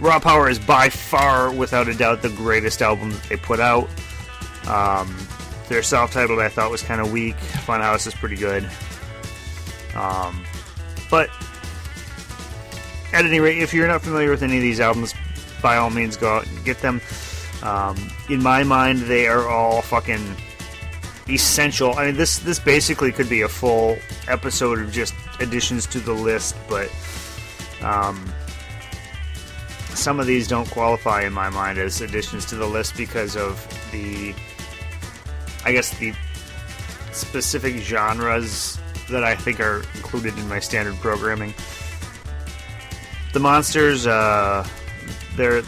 Raw 0.00 0.18
Power 0.18 0.50
is 0.50 0.58
by 0.58 0.88
far, 0.88 1.52
without 1.52 1.88
a 1.88 1.94
doubt, 1.94 2.22
the 2.22 2.30
greatest 2.30 2.82
album 2.82 3.10
that 3.12 3.22
they 3.24 3.36
put 3.36 3.60
out. 3.60 3.88
Um, 4.66 5.16
their 5.68 5.82
self-titled, 5.82 6.38
I 6.38 6.48
thought, 6.48 6.70
was 6.70 6.82
kind 6.82 7.00
of 7.00 7.12
weak. 7.12 7.36
Funhouse 7.36 8.06
is 8.06 8.14
pretty 8.14 8.36
good. 8.36 8.68
Um, 9.94 10.44
but 11.10 11.30
at 13.12 13.24
any 13.24 13.40
rate, 13.40 13.58
if 13.58 13.72
you're 13.72 13.88
not 13.88 14.02
familiar 14.02 14.30
with 14.30 14.42
any 14.42 14.56
of 14.56 14.62
these 14.62 14.80
albums, 14.80 15.14
by 15.62 15.76
all 15.76 15.90
means, 15.90 16.16
go 16.16 16.36
out 16.36 16.46
and 16.46 16.64
get 16.64 16.78
them. 16.78 17.00
Um, 17.62 17.96
in 18.28 18.42
my 18.42 18.64
mind, 18.64 19.00
they 19.00 19.26
are 19.26 19.48
all 19.48 19.82
fucking 19.82 20.36
essential. 21.28 21.94
I 21.96 22.06
mean, 22.06 22.16
this 22.16 22.38
this 22.38 22.58
basically 22.58 23.12
could 23.12 23.28
be 23.28 23.42
a 23.42 23.48
full 23.48 23.96
episode 24.28 24.78
of 24.78 24.92
just 24.92 25.14
additions 25.40 25.86
to 25.86 26.00
the 26.00 26.12
list, 26.12 26.56
but 26.68 26.90
um, 27.82 28.32
some 29.94 30.20
of 30.20 30.26
these 30.26 30.48
don't 30.48 30.70
qualify 30.70 31.22
in 31.22 31.32
my 31.32 31.48
mind 31.48 31.78
as 31.78 32.00
additions 32.00 32.44
to 32.46 32.56
the 32.56 32.66
list 32.66 32.96
because 32.96 33.36
of 33.36 33.66
the, 33.92 34.34
I 35.64 35.72
guess 35.72 35.96
the 35.98 36.12
specific 37.12 37.76
genres 37.76 38.78
that 39.10 39.24
I 39.24 39.34
think 39.34 39.60
are 39.60 39.82
included 39.94 40.36
in 40.38 40.48
my 40.48 40.58
standard 40.60 40.96
programming. 40.96 41.54
The 43.32 43.40
monsters, 43.40 44.06
uh, 44.06 44.66
they're 45.36 45.62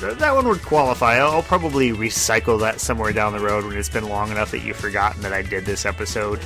th- 0.00 0.18
that 0.18 0.34
one 0.34 0.46
would 0.48 0.62
qualify. 0.62 1.16
I'll 1.16 1.30
I'll 1.32 1.42
probably 1.42 1.90
recycle 1.92 2.60
that 2.60 2.80
somewhere 2.80 3.12
down 3.12 3.32
the 3.32 3.40
road 3.40 3.64
when 3.64 3.76
it's 3.76 3.88
been 3.88 4.08
long 4.08 4.30
enough 4.30 4.50
that 4.50 4.60
you've 4.60 4.76
forgotten 4.76 5.22
that 5.22 5.32
I 5.32 5.42
did 5.42 5.64
this 5.64 5.86
episode. 5.86 6.40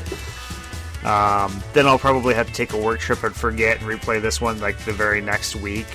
Um, 1.05 1.63
then 1.73 1.87
I'll 1.87 1.99
probably 1.99 2.35
have 2.35 2.49
to 2.49 2.53
take 2.53 2.73
a 2.73 2.77
work 2.77 3.01
trip 3.01 3.23
and 3.23 3.35
forget 3.35 3.81
and 3.81 3.89
replay 3.89 4.21
this 4.21 4.41
one 4.41 4.61
like 4.61 4.79
the 4.85 4.93
very 4.93 5.21
next 5.21 5.57
week, 5.57 5.87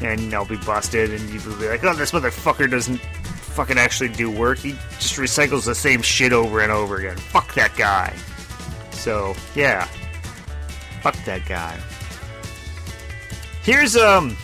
and 0.00 0.32
I'll 0.34 0.44
be 0.44 0.56
busted, 0.56 1.12
and 1.12 1.28
you'll 1.30 1.56
be 1.56 1.68
like, 1.68 1.84
"Oh, 1.84 1.94
this 1.94 2.12
motherfucker 2.12 2.70
doesn't 2.70 3.00
fucking 3.58 3.76
actually 3.76 4.10
do 4.10 4.30
work. 4.30 4.58
He 4.58 4.70
just 5.00 5.16
recycles 5.16 5.64
the 5.64 5.74
same 5.74 6.00
shit 6.00 6.32
over 6.32 6.60
and 6.60 6.70
over 6.70 6.98
again. 6.98 7.16
Fuck 7.16 7.54
that 7.54 7.74
guy." 7.76 8.14
So 8.92 9.34
yeah, 9.56 9.88
fuck 11.02 11.16
that 11.24 11.44
guy. 11.44 11.76
Here's 13.64 13.96
um 13.96 14.36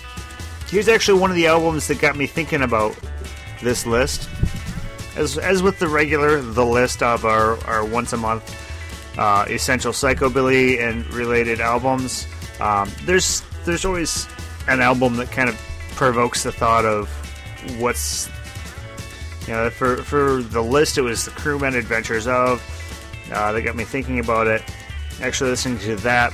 here's 0.68 0.88
actually 0.88 1.20
one 1.20 1.30
of 1.30 1.36
the 1.36 1.46
albums 1.46 1.86
that 1.86 2.00
got 2.00 2.16
me 2.16 2.26
thinking 2.26 2.62
about 2.62 2.98
this 3.62 3.86
list. 3.86 4.28
As, 5.16 5.38
as 5.38 5.62
with 5.62 5.78
the 5.78 5.86
regular, 5.86 6.42
the 6.42 6.66
list 6.66 7.00
of 7.00 7.24
our, 7.24 7.56
our 7.66 7.84
once 7.84 8.12
a 8.12 8.16
month 8.16 8.42
uh, 9.16 9.44
essential 9.48 9.92
psychobilly 9.92 10.80
and 10.80 11.06
related 11.14 11.60
albums, 11.60 12.26
um, 12.60 12.90
there's 13.04 13.42
there's 13.64 13.84
always 13.84 14.26
an 14.66 14.80
album 14.80 15.14
that 15.16 15.30
kind 15.30 15.48
of 15.48 15.54
provokes 15.92 16.42
the 16.42 16.50
thought 16.50 16.84
of 16.84 17.08
what's 17.78 18.28
you 19.46 19.52
know 19.52 19.70
for 19.70 19.96
for 19.96 20.42
the 20.42 20.62
list 20.62 20.98
it 20.98 21.02
was 21.02 21.24
the 21.24 21.30
Krewmen 21.32 21.76
Adventures 21.76 22.26
of 22.26 22.62
uh, 23.32 23.52
that 23.52 23.62
got 23.62 23.76
me 23.76 23.84
thinking 23.84 24.18
about 24.18 24.46
it. 24.46 24.62
Actually, 25.20 25.50
listening 25.50 25.78
to 25.80 25.96
that 25.96 26.32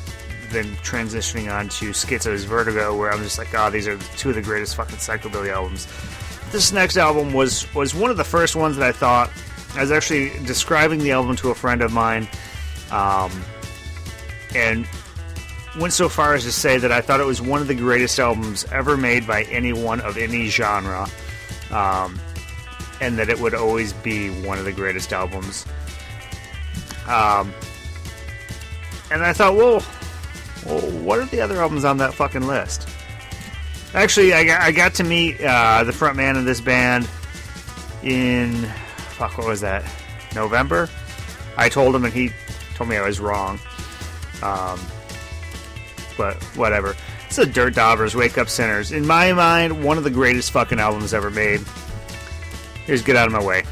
then 0.50 0.66
transitioning 0.76 1.52
on 1.52 1.68
to 1.68 1.90
Skitzo's 1.90 2.44
Vertigo, 2.44 2.96
where 2.96 3.12
I'm 3.12 3.22
just 3.22 3.38
like, 3.38 3.48
oh, 3.54 3.70
these 3.70 3.86
are 3.86 3.96
two 4.16 4.30
of 4.30 4.34
the 4.34 4.42
greatest 4.42 4.76
fucking 4.76 4.96
psychobilly 4.96 5.50
albums. 5.50 5.86
This 6.50 6.72
next 6.72 6.96
album 6.96 7.32
was 7.32 7.72
was 7.74 7.94
one 7.94 8.10
of 8.10 8.16
the 8.16 8.24
first 8.24 8.56
ones 8.56 8.76
that 8.76 8.86
I 8.86 8.92
thought. 8.92 9.30
I 9.76 9.82
was 9.82 9.92
actually 9.92 10.30
describing 10.46 10.98
the 10.98 11.12
album 11.12 11.36
to 11.36 11.50
a 11.50 11.54
friend 11.54 11.80
of 11.82 11.92
mine, 11.92 12.28
um, 12.90 13.30
and 14.54 14.86
went 15.78 15.92
so 15.92 16.08
far 16.08 16.34
as 16.34 16.42
to 16.44 16.52
say 16.52 16.78
that 16.78 16.90
I 16.90 17.00
thought 17.00 17.20
it 17.20 17.26
was 17.26 17.40
one 17.40 17.60
of 17.60 17.68
the 17.68 17.74
greatest 17.74 18.18
albums 18.18 18.64
ever 18.72 18.96
made 18.96 19.26
by 19.26 19.44
anyone 19.44 20.00
of 20.00 20.16
any 20.16 20.48
genre, 20.48 21.06
um, 21.70 22.18
and 23.00 23.18
that 23.18 23.28
it 23.28 23.38
would 23.38 23.54
always 23.54 23.92
be 23.92 24.30
one 24.42 24.58
of 24.58 24.64
the 24.64 24.72
greatest 24.72 25.12
albums. 25.12 25.66
Um, 27.08 27.52
and 29.10 29.24
I 29.24 29.32
thought, 29.32 29.54
well, 29.54 29.82
well, 30.66 30.80
what 31.02 31.18
are 31.18 31.24
the 31.26 31.40
other 31.40 31.60
albums 31.60 31.84
on 31.84 31.96
that 31.98 32.14
fucking 32.14 32.46
list? 32.46 32.88
Actually, 33.94 34.32
I 34.32 34.44
got, 34.44 34.60
I 34.60 34.72
got 34.72 34.94
to 34.94 35.04
meet 35.04 35.40
uh, 35.40 35.82
the 35.84 35.92
front 35.92 36.16
man 36.16 36.36
of 36.36 36.44
this 36.44 36.60
band 36.60 37.08
in 38.02 38.54
fuck, 39.20 39.36
what 39.36 39.46
was 39.46 39.60
that? 39.60 39.84
November. 40.34 40.88
I 41.56 41.68
told 41.68 41.94
him, 41.94 42.04
and 42.04 42.14
he 42.14 42.30
told 42.74 42.88
me 42.88 42.96
I 42.96 43.02
was 43.06 43.20
wrong. 43.20 43.58
Um, 44.42 44.80
but 46.16 46.36
whatever. 46.56 46.96
It's 47.26 47.36
the 47.36 47.46
Dirt 47.46 47.74
Daubers, 47.74 48.14
Wake 48.14 48.38
Up 48.38 48.48
Sinners. 48.48 48.92
In 48.92 49.06
my 49.06 49.32
mind, 49.32 49.84
one 49.84 49.98
of 49.98 50.04
the 50.04 50.10
greatest 50.10 50.52
fucking 50.52 50.80
albums 50.80 51.12
ever 51.12 51.30
made. 51.30 51.60
Here's 52.90 53.04
Get 53.04 53.14
Out 53.14 53.28
of 53.28 53.32
My 53.32 53.40
Way. 53.40 53.62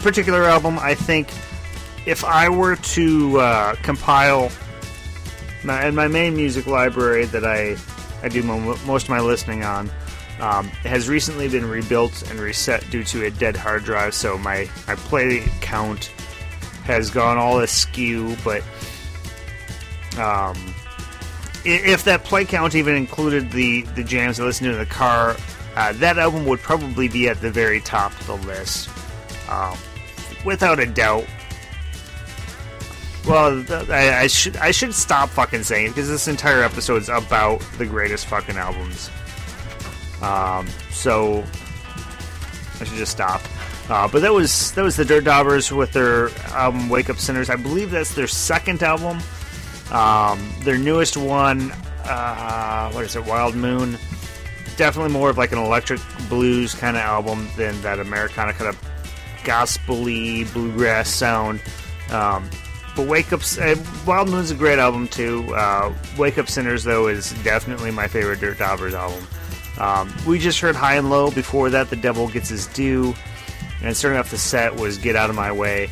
Particular 0.00 0.44
album, 0.44 0.78
I 0.78 0.94
think, 0.94 1.28
if 2.06 2.24
I 2.24 2.48
were 2.48 2.76
to 2.76 3.38
uh, 3.38 3.74
compile 3.82 4.50
my, 5.64 5.82
and 5.82 5.94
my 5.94 6.08
main 6.08 6.34
music 6.34 6.66
library 6.66 7.26
that 7.26 7.44
I 7.44 7.76
I 8.22 8.28
do 8.28 8.42
mo- 8.42 8.76
most 8.86 9.04
of 9.04 9.10
my 9.10 9.20
listening 9.20 9.64
on, 9.64 9.90
um, 10.40 10.68
has 10.68 11.08
recently 11.08 11.48
been 11.48 11.68
rebuilt 11.68 12.28
and 12.30 12.38
reset 12.38 12.88
due 12.90 13.04
to 13.04 13.24
a 13.26 13.30
dead 13.30 13.56
hard 13.56 13.84
drive. 13.84 14.14
So 14.14 14.36
my 14.38 14.68
my 14.86 14.94
play 14.94 15.44
count 15.60 16.10
has 16.84 17.10
gone 17.10 17.38
all 17.38 17.60
askew. 17.60 18.36
But 18.42 18.62
um, 20.18 20.56
if 21.64 22.04
that 22.04 22.24
play 22.24 22.44
count 22.44 22.74
even 22.74 22.94
included 22.94 23.52
the 23.52 23.82
the 23.82 24.04
jams 24.04 24.40
I 24.40 24.44
listened 24.44 24.66
to 24.68 24.72
in 24.72 24.78
the 24.78 24.86
car, 24.86 25.36
uh, 25.76 25.92
that 25.94 26.18
album 26.18 26.46
would 26.46 26.60
probably 26.60 27.08
be 27.08 27.28
at 27.28 27.40
the 27.40 27.50
very 27.50 27.80
top 27.80 28.12
of 28.12 28.26
the 28.26 28.36
list, 28.36 28.88
um, 29.48 29.76
without 30.44 30.78
a 30.78 30.86
doubt. 30.86 31.26
Well, 33.26 33.64
I, 33.90 34.22
I 34.22 34.26
should 34.26 34.56
I 34.56 34.70
should 34.70 34.94
stop 34.94 35.28
fucking 35.28 35.62
saying 35.62 35.86
it 35.86 35.88
because 35.90 36.08
this 36.08 36.26
entire 36.26 36.62
episode 36.62 37.02
is 37.02 37.08
about 37.08 37.60
the 37.76 37.84
greatest 37.84 38.26
fucking 38.26 38.56
albums. 38.56 39.10
Um, 40.22 40.66
so 40.90 41.44
I 42.80 42.84
should 42.84 42.96
just 42.96 43.12
stop. 43.12 43.42
Uh, 43.90 44.08
but 44.08 44.22
that 44.22 44.32
was 44.32 44.72
that 44.72 44.82
was 44.82 44.96
the 44.96 45.04
Dirt 45.04 45.24
Daubers 45.24 45.70
with 45.70 45.92
their 45.92 46.30
album 46.52 46.88
"Wake 46.88 47.10
Up 47.10 47.18
Sinners." 47.18 47.50
I 47.50 47.56
believe 47.56 47.90
that's 47.90 48.14
their 48.14 48.26
second 48.26 48.82
album. 48.82 49.18
Um, 49.90 50.38
their 50.60 50.78
newest 50.78 51.16
one, 51.16 51.72
uh, 52.04 52.90
what 52.92 53.04
is 53.04 53.16
it? 53.16 53.24
Wild 53.26 53.54
Moon. 53.54 53.98
Definitely 54.76 55.12
more 55.12 55.28
of 55.28 55.36
like 55.36 55.52
an 55.52 55.58
electric 55.58 56.00
blues 56.28 56.74
kind 56.74 56.96
of 56.96 57.02
album 57.02 57.48
than 57.56 57.80
that 57.82 57.98
Americana 57.98 58.52
kind 58.52 58.70
of 58.70 58.89
gospel-y 59.44 60.46
bluegrass 60.52 61.08
sound. 61.08 61.60
Um, 62.10 62.48
but 62.96 63.06
Wake 63.06 63.32
Up, 63.32 63.40
uh, 63.60 63.76
Wild 64.06 64.28
Moon's 64.28 64.50
a 64.50 64.54
great 64.54 64.78
album 64.78 65.08
too. 65.08 65.54
Uh, 65.54 65.92
Wake 66.18 66.38
Up 66.38 66.48
Sinners 66.48 66.84
though 66.84 67.08
is 67.08 67.32
definitely 67.44 67.90
my 67.90 68.08
favorite 68.08 68.40
Dirt 68.40 68.58
Daubers 68.58 68.94
album. 68.94 69.26
Um, 69.78 70.12
we 70.26 70.38
just 70.38 70.60
heard 70.60 70.76
High 70.76 70.96
and 70.96 71.08
Low. 71.08 71.30
Before 71.30 71.70
that, 71.70 71.88
The 71.88 71.96
Devil 71.96 72.28
Gets 72.28 72.50
His 72.50 72.66
Due. 72.66 73.14
And 73.82 73.96
starting 73.96 74.18
off 74.18 74.30
the 74.30 74.38
set 74.38 74.76
was 74.76 74.98
Get 74.98 75.16
Out 75.16 75.30
of 75.30 75.36
My 75.36 75.50
Way. 75.52 75.90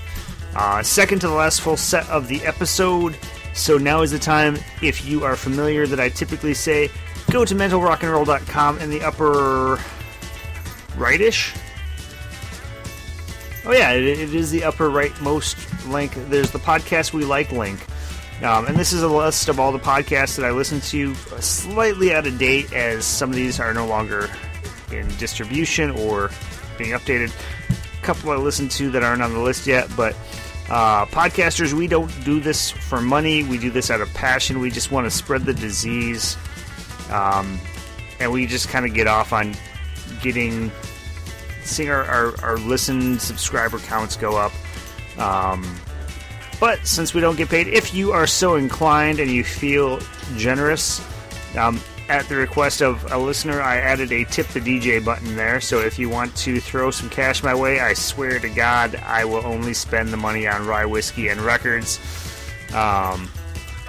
Uh, 0.54 0.82
second 0.82 1.20
to 1.20 1.28
the 1.28 1.34
last 1.34 1.60
full 1.60 1.76
set 1.76 2.06
of 2.08 2.28
the 2.28 2.44
episode. 2.44 3.16
So 3.54 3.78
now 3.78 4.02
is 4.02 4.10
the 4.10 4.18
time, 4.18 4.58
if 4.82 5.06
you 5.06 5.24
are 5.24 5.36
familiar, 5.36 5.86
that 5.86 5.98
I 5.98 6.10
typically 6.10 6.54
say 6.54 6.90
go 7.30 7.44
to 7.44 7.54
mentalrockandroll.com 7.54 8.78
in 8.78 8.90
the 8.90 9.02
upper 9.02 9.78
rightish. 10.96 11.54
Oh, 13.64 13.72
yeah, 13.72 13.92
it, 13.92 14.04
it 14.04 14.34
is 14.34 14.50
the 14.50 14.64
upper 14.64 14.88
rightmost 14.88 15.90
link. 15.90 16.14
There's 16.28 16.50
the 16.50 16.58
podcast 16.58 17.12
we 17.12 17.24
like 17.24 17.52
link. 17.52 17.84
Um, 18.42 18.66
and 18.66 18.76
this 18.76 18.92
is 18.92 19.02
a 19.02 19.08
list 19.08 19.48
of 19.48 19.58
all 19.58 19.72
the 19.72 19.80
podcasts 19.80 20.36
that 20.36 20.44
I 20.44 20.52
listen 20.52 20.80
to, 20.80 21.12
uh, 21.32 21.40
slightly 21.40 22.14
out 22.14 22.26
of 22.26 22.38
date 22.38 22.72
as 22.72 23.04
some 23.04 23.30
of 23.30 23.36
these 23.36 23.58
are 23.58 23.74
no 23.74 23.86
longer 23.86 24.30
in 24.92 25.08
distribution 25.16 25.90
or 25.90 26.30
being 26.78 26.90
updated. 26.90 27.32
A 27.70 28.02
couple 28.02 28.30
I 28.30 28.36
listen 28.36 28.68
to 28.70 28.90
that 28.92 29.02
aren't 29.02 29.22
on 29.22 29.32
the 29.32 29.40
list 29.40 29.66
yet, 29.66 29.90
but 29.96 30.14
uh, 30.70 31.06
podcasters, 31.06 31.72
we 31.72 31.88
don't 31.88 32.12
do 32.24 32.38
this 32.40 32.70
for 32.70 33.00
money. 33.00 33.42
We 33.42 33.58
do 33.58 33.70
this 33.70 33.90
out 33.90 34.00
of 34.00 34.12
passion. 34.14 34.60
We 34.60 34.70
just 34.70 34.92
want 34.92 35.06
to 35.06 35.10
spread 35.10 35.44
the 35.44 35.54
disease. 35.54 36.36
Um, 37.10 37.58
and 38.20 38.30
we 38.30 38.46
just 38.46 38.68
kind 38.68 38.86
of 38.86 38.94
get 38.94 39.06
off 39.06 39.32
on 39.32 39.54
getting, 40.22 40.70
seeing 41.68 41.90
our, 41.90 42.04
our, 42.04 42.40
our 42.42 42.56
listen 42.58 43.18
subscriber 43.18 43.78
counts 43.78 44.16
go 44.16 44.36
up. 44.36 44.52
Um, 45.18 45.66
but 46.60 46.84
since 46.86 47.14
we 47.14 47.20
don't 47.20 47.36
get 47.36 47.48
paid, 47.48 47.68
if 47.68 47.94
you 47.94 48.12
are 48.12 48.26
so 48.26 48.56
inclined 48.56 49.20
and 49.20 49.30
you 49.30 49.44
feel 49.44 50.00
generous, 50.36 51.00
um, 51.56 51.80
at 52.08 52.26
the 52.28 52.36
request 52.36 52.80
of 52.80 53.12
a 53.12 53.18
listener, 53.18 53.60
I 53.60 53.76
added 53.76 54.12
a 54.12 54.24
tip 54.24 54.46
the 54.48 54.60
DJ 54.60 55.04
button 55.04 55.36
there. 55.36 55.60
So 55.60 55.80
if 55.80 55.98
you 55.98 56.08
want 56.08 56.34
to 56.36 56.58
throw 56.58 56.90
some 56.90 57.10
cash 57.10 57.42
my 57.42 57.54
way, 57.54 57.80
I 57.80 57.92
swear 57.92 58.38
to 58.38 58.48
God, 58.48 58.96
I 58.96 59.24
will 59.24 59.44
only 59.44 59.74
spend 59.74 60.08
the 60.08 60.16
money 60.16 60.46
on 60.46 60.66
rye 60.66 60.86
whiskey 60.86 61.28
and 61.28 61.40
records. 61.40 61.98
Um, 62.70 63.30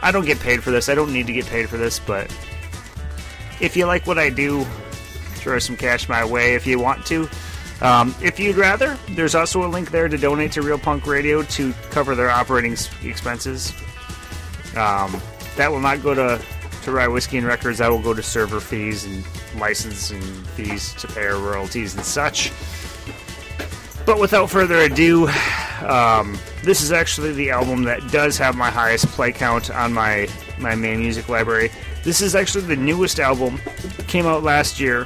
I 0.02 0.12
don't 0.12 0.26
get 0.26 0.40
paid 0.40 0.64
for 0.64 0.72
this. 0.72 0.90
I 0.90 0.96
don't 0.96 1.14
need 1.14 1.28
to 1.28 1.34
get 1.34 1.46
paid 1.46 1.70
for 1.70 1.78
this, 1.78 2.00
but 2.00 2.26
if 3.62 3.76
you 3.76 3.86
like 3.86 4.06
what 4.06 4.18
I 4.18 4.30
do, 4.30 4.66
throw 5.36 5.60
some 5.60 5.78
cash 5.78 6.10
my 6.10 6.24
way 6.24 6.56
if 6.56 6.68
you 6.68 6.80
want 6.80 7.06
to. 7.08 7.30
Um, 7.82 8.14
if 8.22 8.40
you'd 8.40 8.58
rather, 8.58 8.98
there's 9.12 9.36
also 9.36 9.66
a 9.66 9.70
link 9.70 9.92
there 9.92 10.08
to 10.08 10.18
donate 10.18 10.52
to 10.54 10.62
Real 10.62 10.78
Punk 10.78 11.08
Radio 11.08 11.44
to 11.44 11.74
cover 11.92 12.14
their 12.16 12.30
operating 12.30 12.76
expenses. 13.04 13.74
Um, 14.76 15.22
that 15.56 15.72
will 15.72 15.80
not 15.80 16.04
go 16.04 16.14
to 16.14 16.42
to 16.84 16.92
Rye 16.92 17.08
Whiskey 17.08 17.38
and 17.38 17.48
Records. 17.48 17.80
That 17.80 17.90
will 17.90 18.02
go 18.02 18.14
to 18.14 18.24
server 18.24 18.60
fees 18.60 19.06
and 19.06 19.24
licensing 19.60 20.22
fees 20.56 20.94
to 20.96 21.08
pay 21.08 21.28
our 21.28 21.38
royalties 21.38 21.96
and 21.96 22.06
such. 22.06 22.52
But 24.06 24.20
without 24.20 24.50
further 24.50 24.80
ado, 24.80 25.28
um, 25.86 26.38
this 26.64 26.82
is 26.82 26.92
actually 26.92 27.34
the 27.34 27.52
album 27.52 27.84
that 27.84 28.12
does 28.12 28.38
have 28.38 28.56
my 28.56 28.70
highest 28.70 29.06
play 29.08 29.32
count 29.32 29.70
on 29.70 29.94
my 29.94 30.28
my 30.58 30.76
main 30.76 31.00
music 31.00 31.30
library. 31.30 31.72
This 32.04 32.22
is 32.22 32.36
actually 32.36 32.64
the 32.66 32.76
newest 32.76 33.20
album, 33.20 33.60
came 34.08 34.26
out 34.26 34.44
last 34.44 34.80
year, 34.80 35.06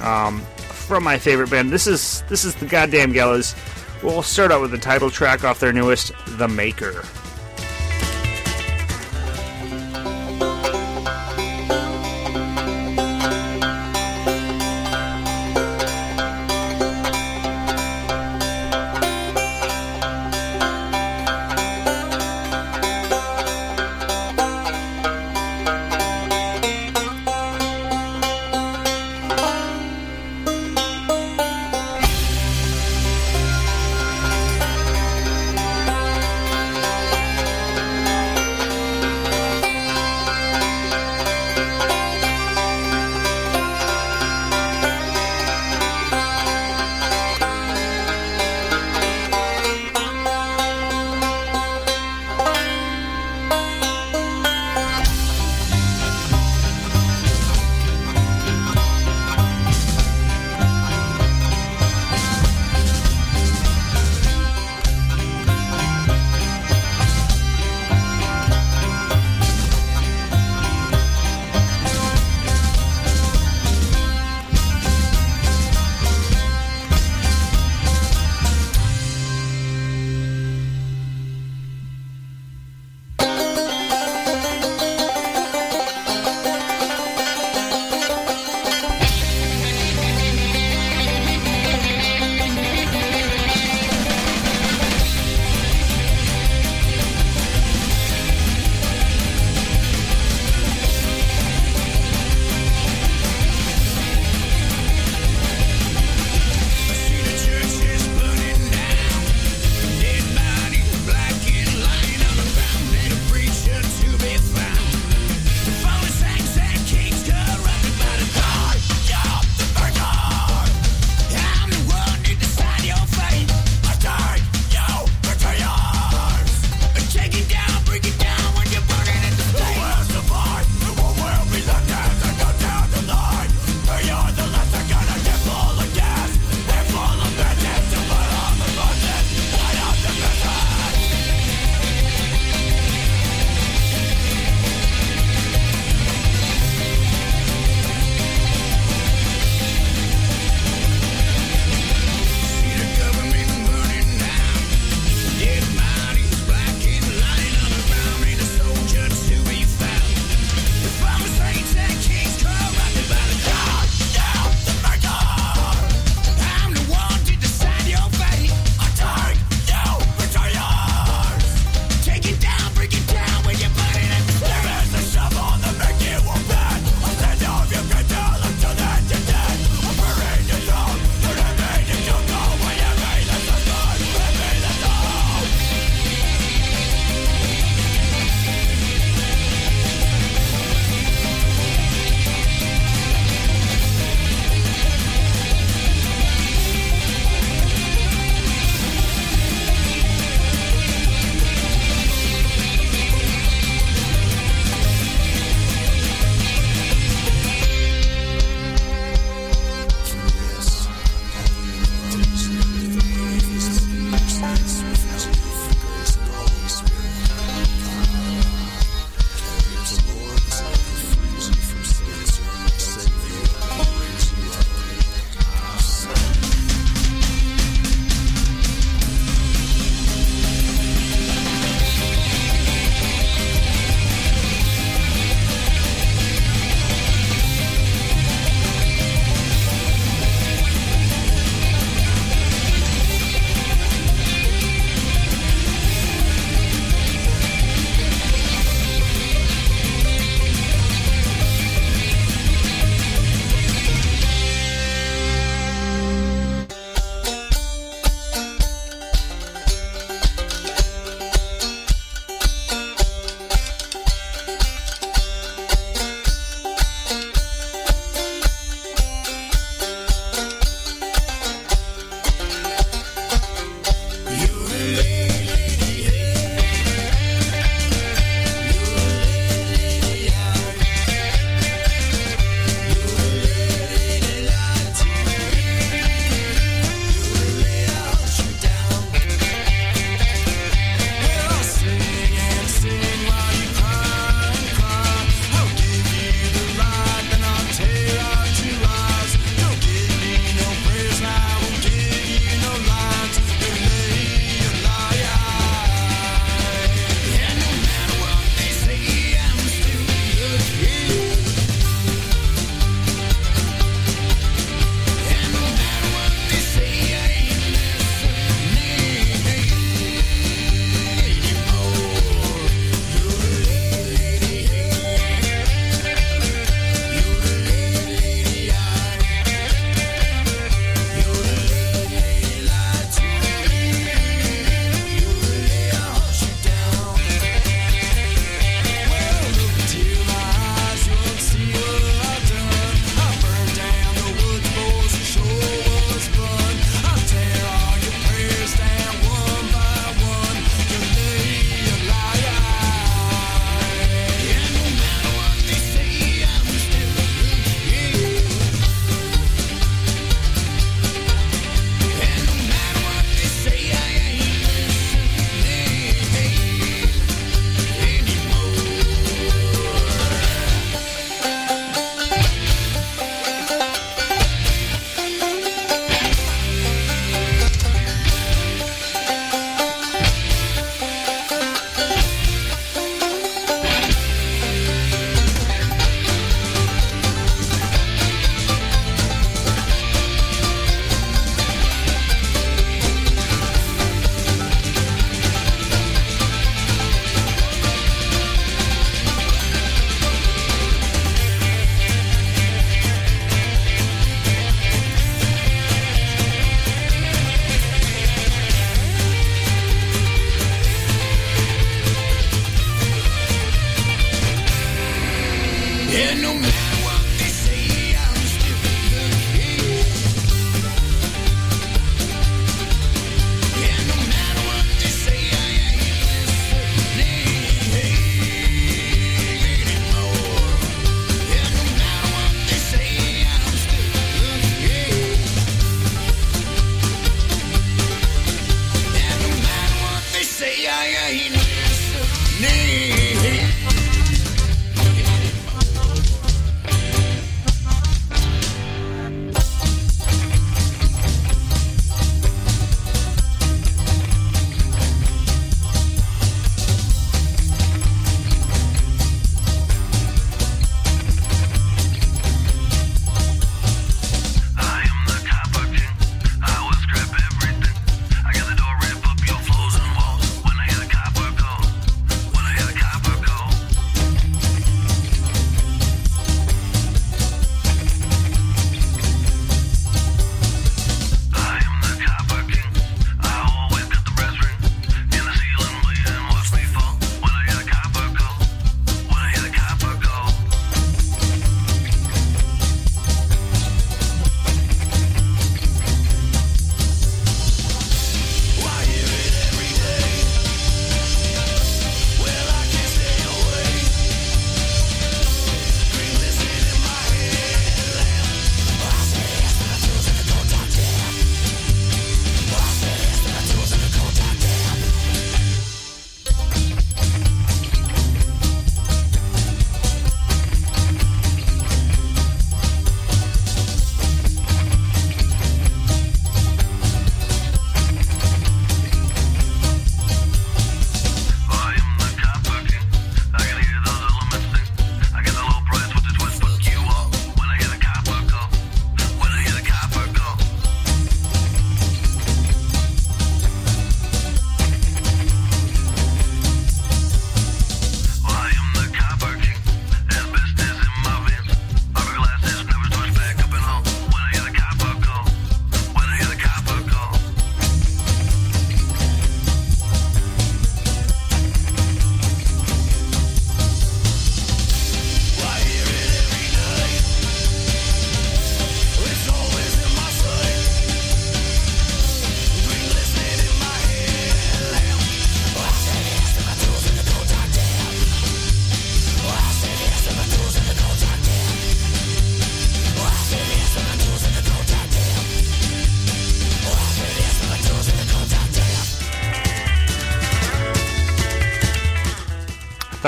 um, 0.00 0.42
from 0.88 1.04
my 1.04 1.18
favorite 1.18 1.50
band. 1.50 1.70
This 1.70 1.86
is 1.86 2.22
this 2.28 2.44
is 2.44 2.54
the 2.54 2.66
goddamn 2.66 3.12
Gallows. 3.12 3.54
We'll 4.02 4.22
start 4.22 4.50
out 4.50 4.62
with 4.62 4.70
the 4.70 4.78
title 4.78 5.10
track 5.10 5.44
off 5.44 5.60
their 5.60 5.72
newest, 5.72 6.12
"The 6.26 6.48
Maker." 6.48 7.04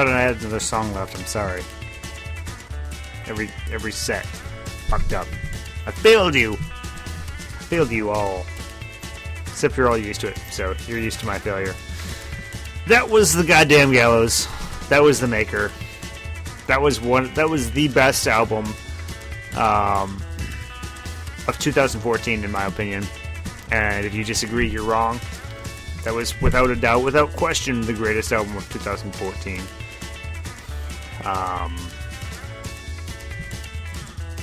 Thought 0.01 0.09
I 0.09 0.23
had 0.23 0.41
another 0.41 0.61
song 0.61 0.95
left. 0.95 1.15
I'm 1.15 1.27
sorry. 1.27 1.63
Every 3.27 3.51
every 3.71 3.93
set 3.93 4.25
fucked 4.89 5.13
up. 5.13 5.27
I 5.87 5.91
failed 5.91 6.35
you. 6.35 6.55
I 6.55 7.63
failed 7.65 7.91
you 7.91 8.09
all. 8.09 8.47
Except 9.43 9.77
you're 9.77 9.91
all 9.91 9.99
used 9.99 10.23
to 10.23 10.29
it, 10.29 10.39
so 10.51 10.75
you're 10.87 10.99
used 10.99 11.21
to 11.21 11.27
my 11.27 11.39
failure. 11.39 11.75
That 12.87 13.11
was 13.11 13.35
the 13.35 13.45
goddamn 13.45 13.93
gallows. 13.93 14.49
That 14.89 15.03
was 15.03 15.21
the 15.21 15.29
maker. 15.29 15.71
That 16.67 16.81
was 16.81 16.99
one. 16.99 17.31
That 17.35 17.51
was 17.51 17.71
the 17.71 17.89
best 17.89 18.27
album 18.27 18.65
um, 19.55 20.19
of 21.47 21.59
2014, 21.59 22.43
in 22.43 22.51
my 22.51 22.65
opinion. 22.65 23.05
And 23.71 24.07
if 24.07 24.15
you 24.15 24.25
disagree, 24.25 24.67
you're 24.67 24.83
wrong. 24.83 25.21
That 26.05 26.15
was 26.15 26.41
without 26.41 26.71
a 26.71 26.75
doubt, 26.75 27.05
without 27.05 27.37
question, 27.37 27.83
the 27.83 27.93
greatest 27.93 28.33
album 28.33 28.57
of 28.57 28.67
2014. 28.73 29.61
Um, 31.25 31.77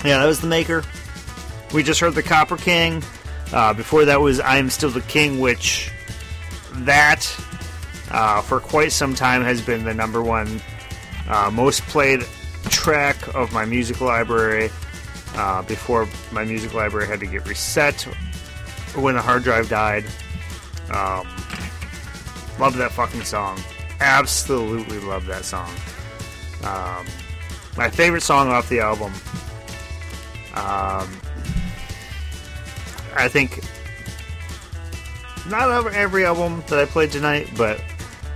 yeah, 0.05 0.19
that 0.19 0.25
was 0.25 0.41
the 0.41 0.47
maker. 0.47 0.83
We 1.73 1.83
just 1.83 1.99
heard 1.99 2.15
the 2.15 2.23
Copper 2.23 2.57
King. 2.57 3.03
Uh, 3.51 3.73
before 3.73 4.05
that 4.05 4.21
was 4.21 4.39
I 4.39 4.57
Am 4.57 4.69
Still 4.69 4.89
the 4.89 5.01
King, 5.01 5.39
which 5.39 5.91
that 6.73 7.25
uh, 8.11 8.41
for 8.41 8.59
quite 8.59 8.91
some 8.91 9.15
time 9.15 9.41
has 9.41 9.61
been 9.61 9.83
the 9.83 9.93
number 9.93 10.21
one 10.21 10.61
uh, 11.29 11.49
most 11.51 11.81
played 11.83 12.21
track 12.69 13.35
of 13.35 13.51
my 13.51 13.65
music 13.65 14.01
library. 14.01 14.69
Uh, 15.35 15.61
before 15.63 16.07
my 16.31 16.43
music 16.43 16.73
library 16.73 17.05
had 17.05 17.19
to 17.19 17.27
get 17.27 17.47
reset 17.47 18.01
when 18.95 19.13
the 19.13 19.21
hard 19.21 19.43
drive 19.43 19.69
died. 19.69 20.03
Um, 20.89 21.27
love 22.59 22.75
that 22.77 22.91
fucking 22.91 23.23
song. 23.23 23.59
Absolutely 23.99 24.99
love 24.99 25.25
that 25.27 25.45
song. 25.45 25.69
Um, 26.67 27.05
my 27.77 27.89
favorite 27.89 28.21
song 28.21 28.49
off 28.49 28.67
the 28.67 28.79
album. 28.79 29.13
Um, 30.55 31.07
I 33.15 33.27
think 33.29 33.63
not 35.47 35.93
every 35.93 36.25
album 36.25 36.63
that 36.67 36.79
I 36.79 36.85
played 36.85 37.11
tonight, 37.11 37.49
but 37.55 37.81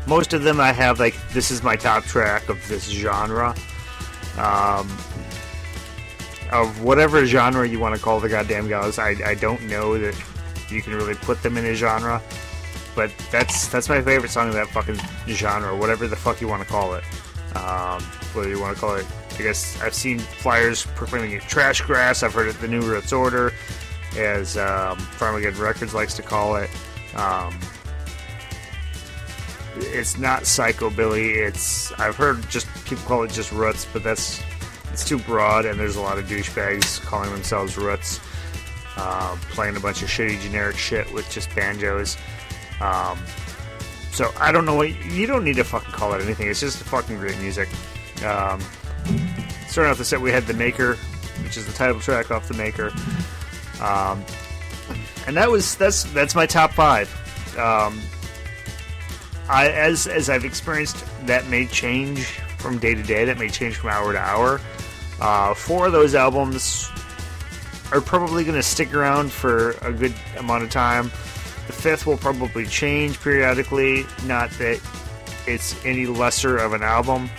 most 0.08 0.34
of 0.34 0.44
them 0.44 0.60
I 0.60 0.72
have 0.72 1.00
like 1.00 1.16
this 1.30 1.52
is 1.52 1.64
my 1.64 1.76
top 1.76 2.04
track 2.04 2.48
of 2.50 2.66
this 2.68 2.90
genre. 2.90 3.56
Um, 4.38 4.88
of 6.52 6.84
whatever 6.84 7.26
genre 7.26 7.68
you 7.68 7.80
want 7.80 7.96
to 7.96 8.02
call 8.02 8.20
the 8.20 8.30
goddamn 8.30 8.68
gallows, 8.68 9.00
I, 9.00 9.16
I 9.26 9.36
don't 9.36 9.62
know 9.68 9.98
that 9.98 10.16
you 10.70 10.82
can 10.82 10.94
really 10.94 11.16
put 11.16 11.42
them 11.44 11.58
in 11.58 11.66
a 11.66 11.74
genre, 11.74 12.22
but 12.96 13.12
that's 13.32 13.68
that's 13.68 13.90
my 13.90 14.02
favorite 14.02 14.30
song 14.30 14.48
of 14.50 14.54
that 14.54 14.68
fucking 14.68 15.00
genre, 15.28 15.76
whatever 15.76 16.08
the 16.08 16.16
fuck 16.16 16.40
you 16.42 16.48
want 16.48 16.62
to 16.62 16.68
call 16.68 16.94
it. 16.94 17.04
Um, 17.56 18.02
whether 18.34 18.50
you 18.50 18.60
want 18.60 18.76
to 18.76 18.82
call 18.82 18.96
it, 18.96 19.06
I 19.38 19.42
guess 19.42 19.80
I've 19.82 19.94
seen 19.94 20.20
flyers 20.20 20.86
proclaiming 20.96 21.32
it 21.32 21.42
trash 21.44 21.82
grass. 21.82 22.24
I've 22.24 22.34
heard 22.34 22.48
it 22.48 22.60
the 22.62 22.68
New 22.68 22.82
Roots 22.82 23.12
Order, 23.12 23.52
as 24.18 24.58
um, 24.58 24.98
Farmageddon 24.98 25.60
Records 25.60 25.94
likes 25.94 26.16
to 26.16 26.22
call 26.22 26.56
it. 26.56 26.70
Um, 27.16 27.58
it's 29.78 30.18
not 30.18 30.44
psychobilly. 30.44 31.36
It's 31.36 31.92
I've 31.94 32.16
heard 32.16 32.48
just 32.50 32.68
people 32.86 33.04
call 33.06 33.24
it 33.24 33.32
just 33.32 33.52
roots, 33.52 33.86
but 33.92 34.04
that's 34.04 34.42
it's 34.92 35.06
too 35.06 35.20
broad, 35.20 35.66
and 35.66 35.80
there's 35.80 35.96
a 35.96 36.02
lot 36.02 36.18
of 36.18 36.26
douchebags 36.26 37.02
calling 37.02 37.32
themselves 37.32 37.78
roots, 37.78 38.20
uh, 38.98 39.38
playing 39.50 39.78
a 39.78 39.80
bunch 39.80 40.02
of 40.02 40.10
shitty 40.10 40.42
generic 40.42 40.76
shit 40.76 41.12
with 41.14 41.30
just 41.32 41.54
banjos. 41.56 42.18
Um, 42.82 43.18
so 44.12 44.32
I 44.40 44.52
don't 44.52 44.66
know 44.66 44.76
what 44.76 44.90
you 45.06 45.26
don't 45.26 45.44
need 45.44 45.56
to 45.56 45.64
fucking 45.64 45.92
call 45.92 46.14
it 46.14 46.22
anything. 46.22 46.50
It's 46.50 46.60
just 46.60 46.78
fucking 46.84 47.18
great 47.18 47.40
music. 47.40 47.70
Um, 48.26 48.60
starting 49.68 49.92
off 49.92 49.98
the 49.98 50.06
set, 50.06 50.22
we 50.22 50.32
had 50.32 50.46
the 50.46 50.54
Maker, 50.54 50.96
which 51.44 51.58
is 51.58 51.66
the 51.66 51.74
title 51.74 52.00
track 52.00 52.30
off 52.32 52.48
the 52.48 52.54
Maker, 52.54 52.92
um, 53.82 54.24
and 55.28 55.36
that 55.38 55.50
was 55.50 55.76
that's 55.76 56.04
that's 56.14 56.36
my 56.36 56.46
top 56.46 56.74
five. 56.74 57.10
Um, 57.58 58.00
I 59.50 59.70
as 59.70 60.08
as 60.08 60.30
I've 60.30 60.46
experienced, 60.46 61.04
that 61.26 61.48
may 61.48 61.66
change 61.66 62.26
from 62.58 62.78
day 62.78 62.94
to 62.94 63.04
day. 63.04 63.26
That 63.26 63.38
may 63.38 63.50
change 63.50 63.76
from 63.76 63.90
hour 63.90 64.14
to 64.14 64.20
hour. 64.20 64.62
Uh, 65.20 65.54
four 65.54 65.88
of 65.88 65.92
those 65.92 66.16
albums 66.16 66.90
are 67.92 68.02
probably 68.02 68.44
going 68.44 68.56
to 68.56 68.64
stick 68.64 68.94
around 68.94 69.32
for 69.32 69.72
a 69.82 69.92
good 69.92 70.14
amount 70.38 70.64
of 70.64 70.70
time. 70.70 71.12
The 71.72 71.78
fifth 71.78 72.06
will 72.06 72.18
probably 72.18 72.66
change 72.66 73.18
periodically. 73.22 74.06
Not 74.26 74.50
that 74.60 74.82
it's 75.48 75.74
any 75.86 76.06
lesser 76.06 76.58
of 76.58 76.74
an 76.74 76.84
album, 76.84 77.30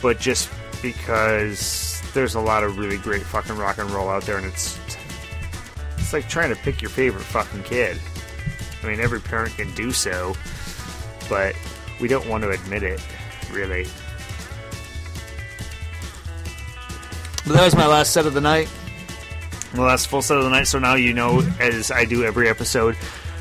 but 0.00 0.20
just 0.20 0.48
because 0.82 2.00
there's 2.14 2.36
a 2.36 2.40
lot 2.40 2.62
of 2.62 2.78
really 2.78 2.96
great 2.96 3.22
fucking 3.22 3.56
rock 3.56 3.78
and 3.78 3.90
roll 3.90 4.08
out 4.08 4.22
there, 4.22 4.36
and 4.36 4.46
it's 4.46 4.78
it's 5.98 6.12
like 6.12 6.28
trying 6.28 6.54
to 6.54 6.62
pick 6.62 6.80
your 6.80 6.90
favorite 6.90 7.24
fucking 7.24 7.64
kid. 7.64 7.98
I 8.84 8.86
mean, 8.86 9.00
every 9.00 9.20
parent 9.20 9.56
can 9.56 9.74
do 9.74 9.90
so, 9.90 10.36
but 11.28 11.56
we 12.00 12.06
don't 12.06 12.28
want 12.28 12.44
to 12.44 12.50
admit 12.50 12.84
it, 12.84 13.04
really. 13.50 13.88
But 17.44 17.54
that 17.54 17.64
was 17.64 17.74
my 17.74 17.88
last 17.88 18.12
set 18.12 18.26
of 18.26 18.34
the 18.34 18.40
night. 18.40 18.68
The 19.74 19.82
last 19.82 20.06
full 20.06 20.22
set 20.22 20.38
of 20.38 20.44
the 20.44 20.50
night, 20.50 20.68
so 20.68 20.78
now 20.78 20.94
you 20.94 21.12
know, 21.12 21.42
as 21.58 21.90
I 21.90 22.04
do 22.04 22.22
every 22.22 22.48
episode. 22.48 22.96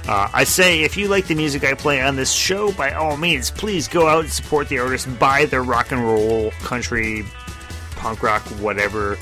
Uh, 0.07 0.29
I 0.33 0.43
say, 0.43 0.83
if 0.83 0.97
you 0.97 1.07
like 1.07 1.25
the 1.25 1.33
music 1.33 1.63
I 1.63 1.73
play 1.73 1.99
on 2.01 2.15
this 2.15 2.31
show, 2.31 2.71
by 2.73 2.93
all 2.93 3.17
means, 3.17 3.49
please 3.49 3.87
go 3.87 4.07
out 4.07 4.21
and 4.21 4.31
support 4.31 4.69
the 4.69 4.77
artist, 4.77 5.07
buy 5.17 5.45
their 5.45 5.63
rock 5.63 5.91
and 5.91 6.03
roll, 6.03 6.51
country, 6.61 7.25
punk 7.95 8.21
rock, 8.21 8.43
whatever, 8.59 9.15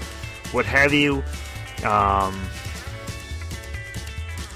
what 0.51 0.65
have 0.65 0.91
you. 0.91 1.23
Um, 1.86 2.38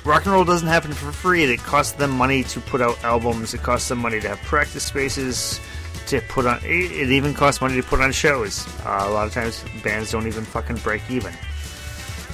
rock 0.03 0.25
and 0.25 0.33
roll 0.33 0.43
doesn't 0.43 0.67
happen 0.67 0.91
for 0.91 1.13
free. 1.13 1.45
It 1.45 1.59
costs 1.59 1.93
them 1.93 2.11
money 2.11 2.43
to 2.43 2.59
put 2.59 2.81
out 2.81 3.01
albums. 3.05 3.53
It 3.53 3.61
costs 3.63 3.87
them 3.87 3.99
money 3.99 4.19
to 4.19 4.27
have 4.27 4.39
practice 4.39 4.83
spaces 4.83 5.61
to 6.07 6.21
put 6.21 6.45
on. 6.45 6.59
It 6.63 6.91
it 6.91 7.09
even 7.09 7.33
costs 7.33 7.61
money 7.61 7.75
to 7.75 7.83
put 7.83 8.01
on 8.01 8.11
shows. 8.11 8.67
Uh, 8.85 9.05
a 9.07 9.11
lot 9.11 9.27
of 9.27 9.33
times, 9.33 9.63
bands 9.83 10.11
don't 10.11 10.27
even 10.27 10.43
fucking 10.43 10.77
break 10.77 11.01
even. 11.09 11.33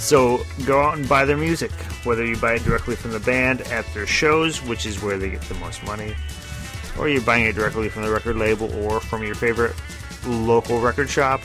So 0.03 0.45
go 0.65 0.81
out 0.81 0.97
and 0.97 1.07
buy 1.07 1.23
their 1.23 1.37
music, 1.37 1.71
whether 2.03 2.25
you 2.25 2.35
buy 2.35 2.55
it 2.55 2.63
directly 2.65 2.97
from 2.97 3.11
the 3.11 3.21
band 3.21 3.61
at 3.61 3.85
their 3.93 4.05
shows, 4.05 4.61
which 4.61 4.85
is 4.85 5.01
where 5.01 5.17
they 5.17 5.29
get 5.29 5.41
the 5.43 5.55
most 5.55 5.81
money, 5.85 6.13
or 6.99 7.07
you're 7.07 7.21
buying 7.21 7.45
it 7.45 7.55
directly 7.55 7.87
from 7.87 8.03
the 8.03 8.11
record 8.11 8.35
label 8.35 8.69
or 8.83 8.99
from 8.99 9.23
your 9.23 9.33
favorite 9.33 9.73
local 10.25 10.81
record 10.81 11.09
shop. 11.09 11.39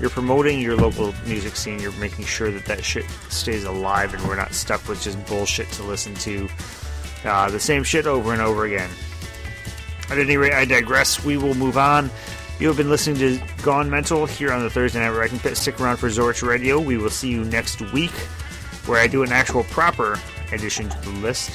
You're 0.00 0.10
promoting 0.10 0.60
your 0.60 0.76
local 0.76 1.12
music 1.26 1.56
scene. 1.56 1.80
You're 1.80 1.90
making 1.92 2.26
sure 2.26 2.52
that 2.52 2.66
that 2.66 2.84
shit 2.84 3.04
stays 3.30 3.64
alive, 3.64 4.14
and 4.14 4.22
we're 4.28 4.36
not 4.36 4.54
stuck 4.54 4.86
with 4.86 5.02
just 5.02 5.26
bullshit 5.26 5.68
to 5.72 5.82
listen 5.82 6.14
to 6.14 6.48
uh, 7.24 7.50
the 7.50 7.58
same 7.58 7.82
shit 7.82 8.06
over 8.06 8.32
and 8.32 8.40
over 8.40 8.66
again. 8.66 8.90
At 10.08 10.18
any 10.18 10.36
rate, 10.36 10.52
I 10.52 10.66
digress. 10.66 11.24
We 11.24 11.36
will 11.36 11.54
move 11.54 11.76
on. 11.76 12.10
You 12.58 12.68
have 12.68 12.78
been 12.78 12.88
listening 12.88 13.18
to 13.18 13.38
Gone 13.62 13.90
Mental 13.90 14.24
here 14.24 14.50
on 14.50 14.62
the 14.62 14.70
Thursday 14.70 14.98
Night 14.98 15.10
Wrecking 15.10 15.38
Pit. 15.38 15.58
Stick 15.58 15.78
around 15.78 15.98
for 15.98 16.08
Zorch 16.08 16.46
Radio. 16.46 16.80
We 16.80 16.96
will 16.96 17.10
see 17.10 17.28
you 17.28 17.44
next 17.44 17.82
week, 17.92 18.12
where 18.86 18.98
I 18.98 19.06
do 19.06 19.22
an 19.22 19.30
actual 19.30 19.64
proper 19.64 20.18
addition 20.52 20.88
to 20.88 21.00
the 21.02 21.10
list. 21.10 21.50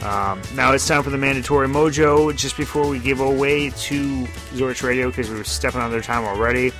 Um, 0.00 0.40
now 0.54 0.72
it's 0.72 0.86
time 0.86 1.02
for 1.02 1.10
the 1.10 1.18
mandatory 1.18 1.66
mojo. 1.66 2.36
Just 2.36 2.56
before 2.56 2.88
we 2.88 3.00
give 3.00 3.18
away 3.18 3.70
to 3.70 4.24
Zorch 4.54 4.84
Radio, 4.84 5.08
because 5.08 5.28
we 5.28 5.36
were 5.36 5.44
stepping 5.44 5.80
on 5.80 5.90
their 5.90 6.00
time 6.00 6.24
already. 6.24 6.70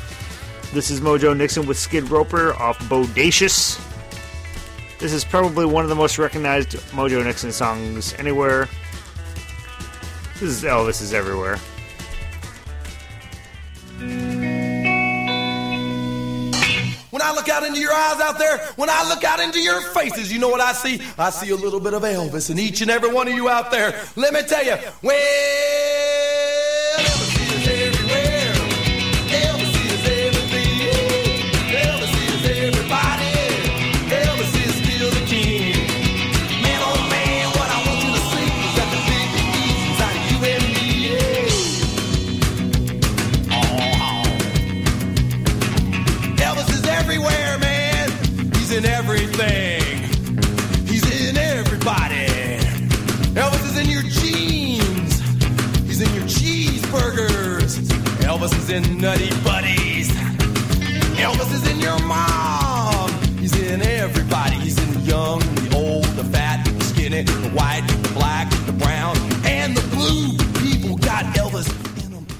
This 0.72 0.90
is 0.90 1.00
Mojo 1.00 1.36
Nixon 1.36 1.66
with 1.66 1.76
Skid 1.76 2.10
Roper 2.10 2.54
off 2.54 2.88
Bo-Day-Shus. 2.88 3.80
This 5.00 5.12
is 5.12 5.24
probably 5.24 5.66
one 5.66 5.82
of 5.82 5.88
the 5.88 5.96
most 5.96 6.16
recognized 6.16 6.76
Mojo 6.92 7.24
Nixon 7.24 7.50
songs 7.50 8.14
anywhere. 8.14 8.68
This 10.34 10.42
is 10.42 10.62
Elvis 10.62 11.02
is 11.02 11.12
everywhere. 11.12 11.58
When 17.10 17.20
I 17.22 17.32
look 17.34 17.48
out 17.48 17.62
into 17.62 17.78
your 17.78 17.92
eyes 17.92 18.20
out 18.20 18.38
there, 18.38 18.58
when 18.76 18.88
I 18.90 19.08
look 19.08 19.22
out 19.22 19.40
into 19.40 19.60
your 19.60 19.80
faces, 19.92 20.32
you 20.32 20.38
know 20.38 20.48
what 20.48 20.60
I 20.60 20.72
see? 20.72 21.00
I 21.18 21.30
see 21.30 21.50
a 21.50 21.56
little 21.56 21.80
bit 21.80 21.94
of 21.94 22.02
Elvis 22.02 22.50
in 22.50 22.58
each 22.58 22.80
and 22.80 22.90
every 22.90 23.12
one 23.12 23.28
of 23.28 23.34
you 23.34 23.48
out 23.48 23.70
there. 23.70 23.94
Let 24.16 24.32
me 24.32 24.42
tell 24.42 24.64
you, 24.64 24.76
well, 25.02 26.32
Elvis 58.72 58.90
in 58.90 58.98
Nutty 58.98 59.30
Buddies. 59.44 60.10
Elvis 61.18 61.52
is 61.52 61.70
in 61.70 61.80
your 61.80 61.98
mom. 62.00 63.10
He's 63.38 63.54
in 63.60 63.82
everybody. 63.82 64.56
He's 64.56 64.78
in 64.78 64.94
the 64.94 65.00
young, 65.00 65.40
the 65.56 65.76
old, 65.76 66.04
the 66.16 66.24
fat, 66.24 66.64
the 66.64 66.84
skinny, 66.84 67.22
the 67.22 67.50
white, 67.50 67.86
the 67.86 68.08
black, 68.14 68.50
the 68.66 68.72
brown, 68.72 69.16
and 69.44 69.76
the 69.76 69.86
blue. 69.94 70.36
People 70.60 70.96
got 70.96 71.24
Elvis. 71.36 71.68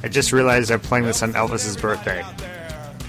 I 0.05 0.09
just 0.09 0.33
realized 0.33 0.71
I'm 0.71 0.81
playing 0.81 1.05
this 1.05 1.23
on 1.23 1.33
Elvis's 1.35 1.77
birthday. 1.77 2.25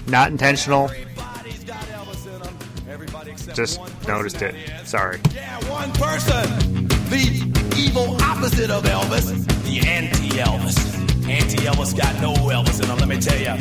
Not 0.06 0.30
intentional, 0.30 0.90
Everybody's 0.90 1.64
got 1.64 1.80
Elvis 1.86 2.26
in 2.26 2.46
'em. 2.46 2.58
Everybody 2.90 3.30
except 3.30 3.56
just 3.56 3.80
noticed 4.06 4.42
it. 4.42 4.54
Sorry. 4.84 5.18
Yeah, 5.34 5.58
one 5.70 5.90
person. 5.92 6.88
The 7.08 7.52
evil 7.76 8.16
opposite 8.22 8.70
of 8.70 8.84
Elvis. 8.84 9.46
The 9.64 9.80
anti-Elvis. 11.28 11.94
Anti-Elvis 11.94 11.96
got 11.96 12.20
no 12.20 12.34
Elvis 12.34 12.80
in 12.80 12.86
him, 12.86 12.90
uh, 12.90 12.96
let 12.96 13.08
me 13.08 13.20
tell 13.20 13.38
you. 13.38 13.56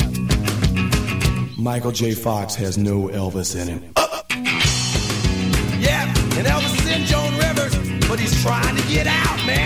Michael 1.58 1.92
J. 1.92 2.14
Fox 2.14 2.56
has 2.56 2.78
no 2.78 3.08
Elvis 3.08 3.56
in 3.60 3.68
him. 3.68 3.94
Uh, 3.96 4.22
yeah, 5.80 6.08
and 6.38 6.48
Elvis 6.48 6.76
is 6.80 6.88
in 6.92 7.06
Joan 7.06 7.32
Rivers, 7.38 7.76
but 8.08 8.20
he's 8.20 8.42
trying 8.44 8.76
to 8.76 8.88
get 8.88 9.08
out, 9.08 9.46
man. 9.46 9.63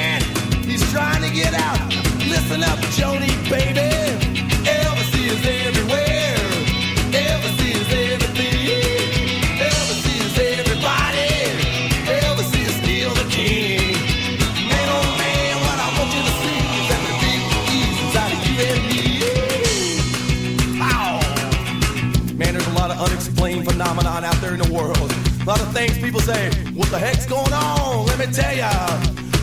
People 26.17 26.33
say, 26.33 26.49
what 26.73 26.89
the 26.89 26.97
heck's 26.97 27.25
going 27.25 27.53
on? 27.53 28.05
Let 28.07 28.19
me 28.19 28.25
tell 28.27 28.55
ya. 28.55 28.71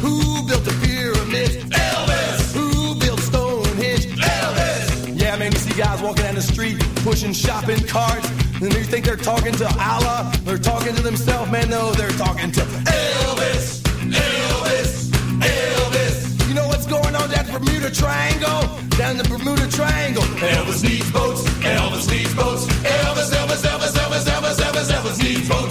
Who 0.01 0.47
built 0.47 0.65
the 0.65 0.75
pyramid? 0.85 1.71
Elvis. 1.71 2.55
Who 2.55 2.99
built 2.99 3.21
Stonehenge? 3.21 4.07
Elvis. 4.07 5.21
Yeah, 5.21 5.37
man, 5.37 5.53
you 5.53 5.59
see 5.59 5.79
guys 5.81 6.03
walking 6.03 6.25
down 6.25 6.35
the 6.35 6.43
street 6.43 6.79
pushing 7.05 7.33
shopping 7.33 7.81
carts, 7.87 8.29
and 8.61 8.73
you 8.75 8.85
think 8.85 9.05
they're 9.05 9.17
talking 9.17 9.53
to 9.55 9.67
Allah? 9.79 10.33
They're 10.45 10.59
talking 10.59 10.95
to 10.95 11.03
themselves, 11.03 11.51
man. 11.51 11.71
No, 11.71 11.93
they're 11.93 12.11
talking 12.11 12.51
to 12.53 12.61
Elvis. 12.61 13.83
Elvis. 14.11 15.11
Elvis. 15.41 16.49
You 16.49 16.55
know 16.55 16.67
what's 16.69 16.87
going 16.87 17.15
on 17.15 17.31
down 17.31 17.47
the 17.47 17.59
Bermuda 17.59 17.91
Triangle? 17.91 18.81
Down 18.97 19.17
the 19.17 19.25
Bermuda 19.25 19.69
Triangle. 19.71 20.23
Elvis 20.23 20.83
needs 20.83 21.11
boats. 21.13 21.43
Elvis 21.63 22.11
needs 22.11 22.35
boats. 22.35 22.67
Elvis, 22.67 23.31
Elvis, 23.35 23.63
Elvis, 23.67 23.93
Elvis, 23.93 24.25
Elvis, 24.25 24.61
Elvis, 24.61 24.91
Elvis 24.93 25.23
needs 25.23 25.49
boats. 25.49 25.64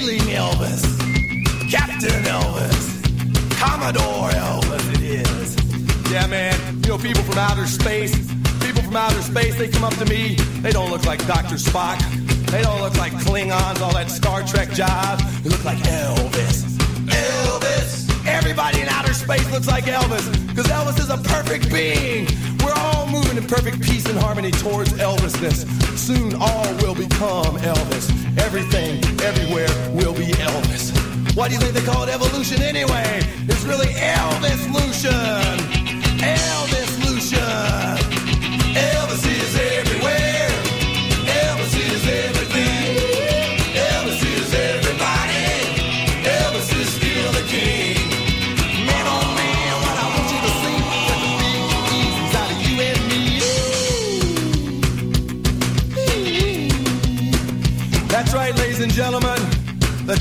Sailing 0.00 0.20
Elvis. 0.32 1.70
Captain 1.70 2.22
Elvis. 2.24 3.58
Commodore 3.58 4.30
Elvis, 4.30 4.94
it 4.94 5.02
is. 5.02 6.10
Yeah, 6.10 6.26
man. 6.26 6.58
You 6.82 6.88
know, 6.88 6.98
people 6.98 7.22
from 7.22 7.36
outer 7.36 7.66
space, 7.66 8.16
people 8.64 8.80
from 8.80 8.96
outer 8.96 9.20
space, 9.20 9.56
they 9.58 9.68
come 9.68 9.84
up 9.84 9.94
to 9.96 10.06
me. 10.06 10.36
They 10.62 10.70
don't 10.70 10.90
look 10.90 11.04
like 11.04 11.18
Dr. 11.26 11.56
Spock. 11.56 12.00
They 12.46 12.62
don't 12.62 12.80
look 12.80 12.96
like 12.96 13.12
Klingons, 13.12 13.82
all 13.82 13.92
that 13.92 14.10
Star 14.10 14.42
Trek 14.42 14.68
jive. 14.70 15.42
They 15.42 15.50
look 15.50 15.64
like 15.66 15.78
Elvis. 15.80 16.62
Elvis. 17.04 18.26
Everybody 18.26 18.80
in 18.80 18.88
outer 18.88 19.12
space 19.12 19.52
looks 19.52 19.68
like 19.68 19.84
Elvis, 19.84 20.48
because 20.48 20.66
Elvis 20.68 20.98
is 20.98 21.10
a 21.10 21.18
perfect 21.18 21.70
being. 21.70 22.26
We're 22.64 22.72
all 22.74 23.06
moving 23.06 23.36
in 23.36 23.46
perfect 23.46 23.82
peace 23.82 24.06
and 24.06 24.18
harmony 24.18 24.50
towards 24.50 24.94
Elvisness. 24.94 25.68
Soon 25.98 26.40
all 26.40 26.74
will 26.76 26.94
become 26.94 27.58
Elvis. 27.58 28.19
Everything, 28.38 29.02
everywhere 29.22 29.68
will 29.92 30.14
be 30.14 30.26
Elvis. 30.26 30.92
Why 31.36 31.48
do 31.48 31.54
you 31.54 31.60
think 31.60 31.74
they 31.74 31.84
call 31.84 32.02
it 32.04 32.08
evolution 32.08 32.62
anyway? 32.62 33.20
It's 33.48 33.64
really 33.64 33.92
Elvis 33.94 34.66
Lucian. 34.72 35.58
Elvis 36.18 37.04
Lucian. 37.04 37.99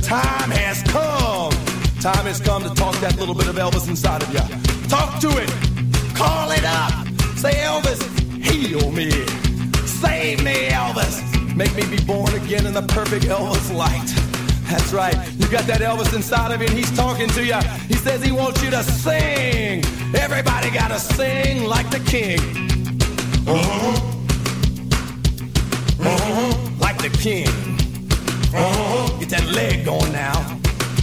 Time 0.02 0.52
has 0.52 0.84
come. 0.84 1.52
Time 2.02 2.26
has 2.26 2.40
come 2.40 2.64
to 2.64 2.70
talk 2.76 2.96
that 3.02 3.18
little 3.18 3.36
bit 3.36 3.48
of 3.48 3.56
Elvis 3.56 3.88
inside 3.90 4.24
of 4.24 4.32
you. 4.34 4.40
Talk 4.88 5.20
to 5.22 5.30
it. 5.38 5.50
Call 6.16 6.52
it 6.52 6.64
up. 6.64 6.92
Say, 7.38 7.54
Elvis, 7.54 8.02
heal 8.44 8.92
me. 8.92 9.12
Save 9.86 10.44
me, 10.44 10.70
Elvis. 10.70 11.56
Make 11.56 11.76
me 11.76 11.86
be 11.86 12.04
born 12.06 12.34
again 12.34 12.66
in 12.66 12.74
the 12.74 12.84
perfect 12.84 13.26
Elvis 13.26 13.76
light. 13.76 14.08
That's 14.70 14.94
right. 14.94 15.16
You 15.38 15.50
got 15.50 15.66
that 15.66 15.82
Elvis 15.82 16.16
inside 16.16 16.52
of 16.54 16.62
you, 16.62 16.68
and 16.68 16.78
he's 16.78 16.96
talking 16.96 17.28
to 17.30 17.44
you. 17.44 17.60
He 17.88 17.96
says 17.96 18.24
he 18.24 18.32
wants 18.32 18.64
you 18.64 18.70
to 18.70 18.84
sing. 18.84 19.84
Everybody 20.16 20.70
got 20.72 20.90
to 20.90 21.00
sing 21.00 21.66
like 21.66 21.90
the 21.90 22.00
king. 22.00 22.40
Uh-huh. 23.48 24.10
Uh-huh. 26.02 26.70
Like 26.80 26.98
the 27.02 27.10
king. 27.18 27.48
Uh-huh. 28.54 28.89
Get 29.30 29.42
that 29.42 29.52
leg 29.52 29.86
going 29.86 30.12
now. 30.12 30.34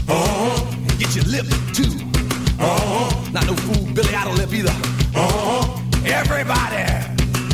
Uh-huh. 0.09 0.74
And 0.74 0.99
get 0.99 1.14
your 1.14 1.24
lip 1.27 1.47
too. 1.72 1.95
Uh-huh. 2.59 3.31
Not 3.31 3.47
no 3.47 3.55
fool 3.55 3.87
Billy 3.95 4.12
Idol 4.12 4.33
lip 4.35 4.53
either. 4.53 4.74
Uh-huh. 5.14 5.62
Everybody. 6.05 6.83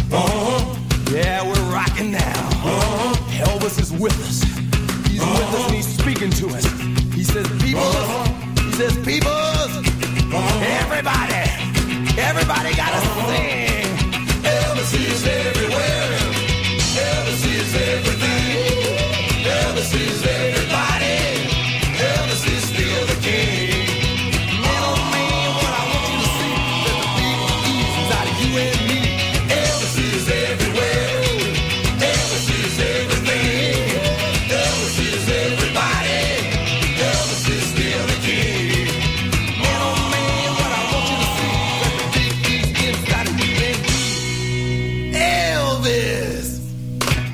Uh-huh. 0.09 0.75
Yeah, 1.13 1.45
we're 1.45 1.75
rocking 1.75 2.13
now. 2.13 2.49
Uh-huh. 2.65 3.13
Elvis 3.45 3.79
is 3.79 3.93
with 3.93 4.17
us. 4.25 4.45
He's 5.11 5.21
with 5.21 5.45
us 5.45 5.67
and 5.67 5.75
he's 5.75 5.99
speaking 5.99 6.31
to 6.41 6.49
us. 6.57 6.65
He 7.13 7.23
says, 7.23 7.47
people. 7.61 7.83
Uh-huh. 7.83 8.63
He 8.65 8.73
says, 8.73 8.97
people. 9.05 9.29
Uh-huh. 9.29 10.81
Everybody. 10.81 12.17
Everybody 12.17 12.75
gotta 12.75 13.01
sing. 13.29 13.93
Elvis 14.41 14.95
is 14.97 15.27
everywhere. 15.27 16.17
Elvis 16.97 17.45
is 17.61 17.75
everything. 17.77 18.33
Elvis 19.45 19.95
is 20.01 20.23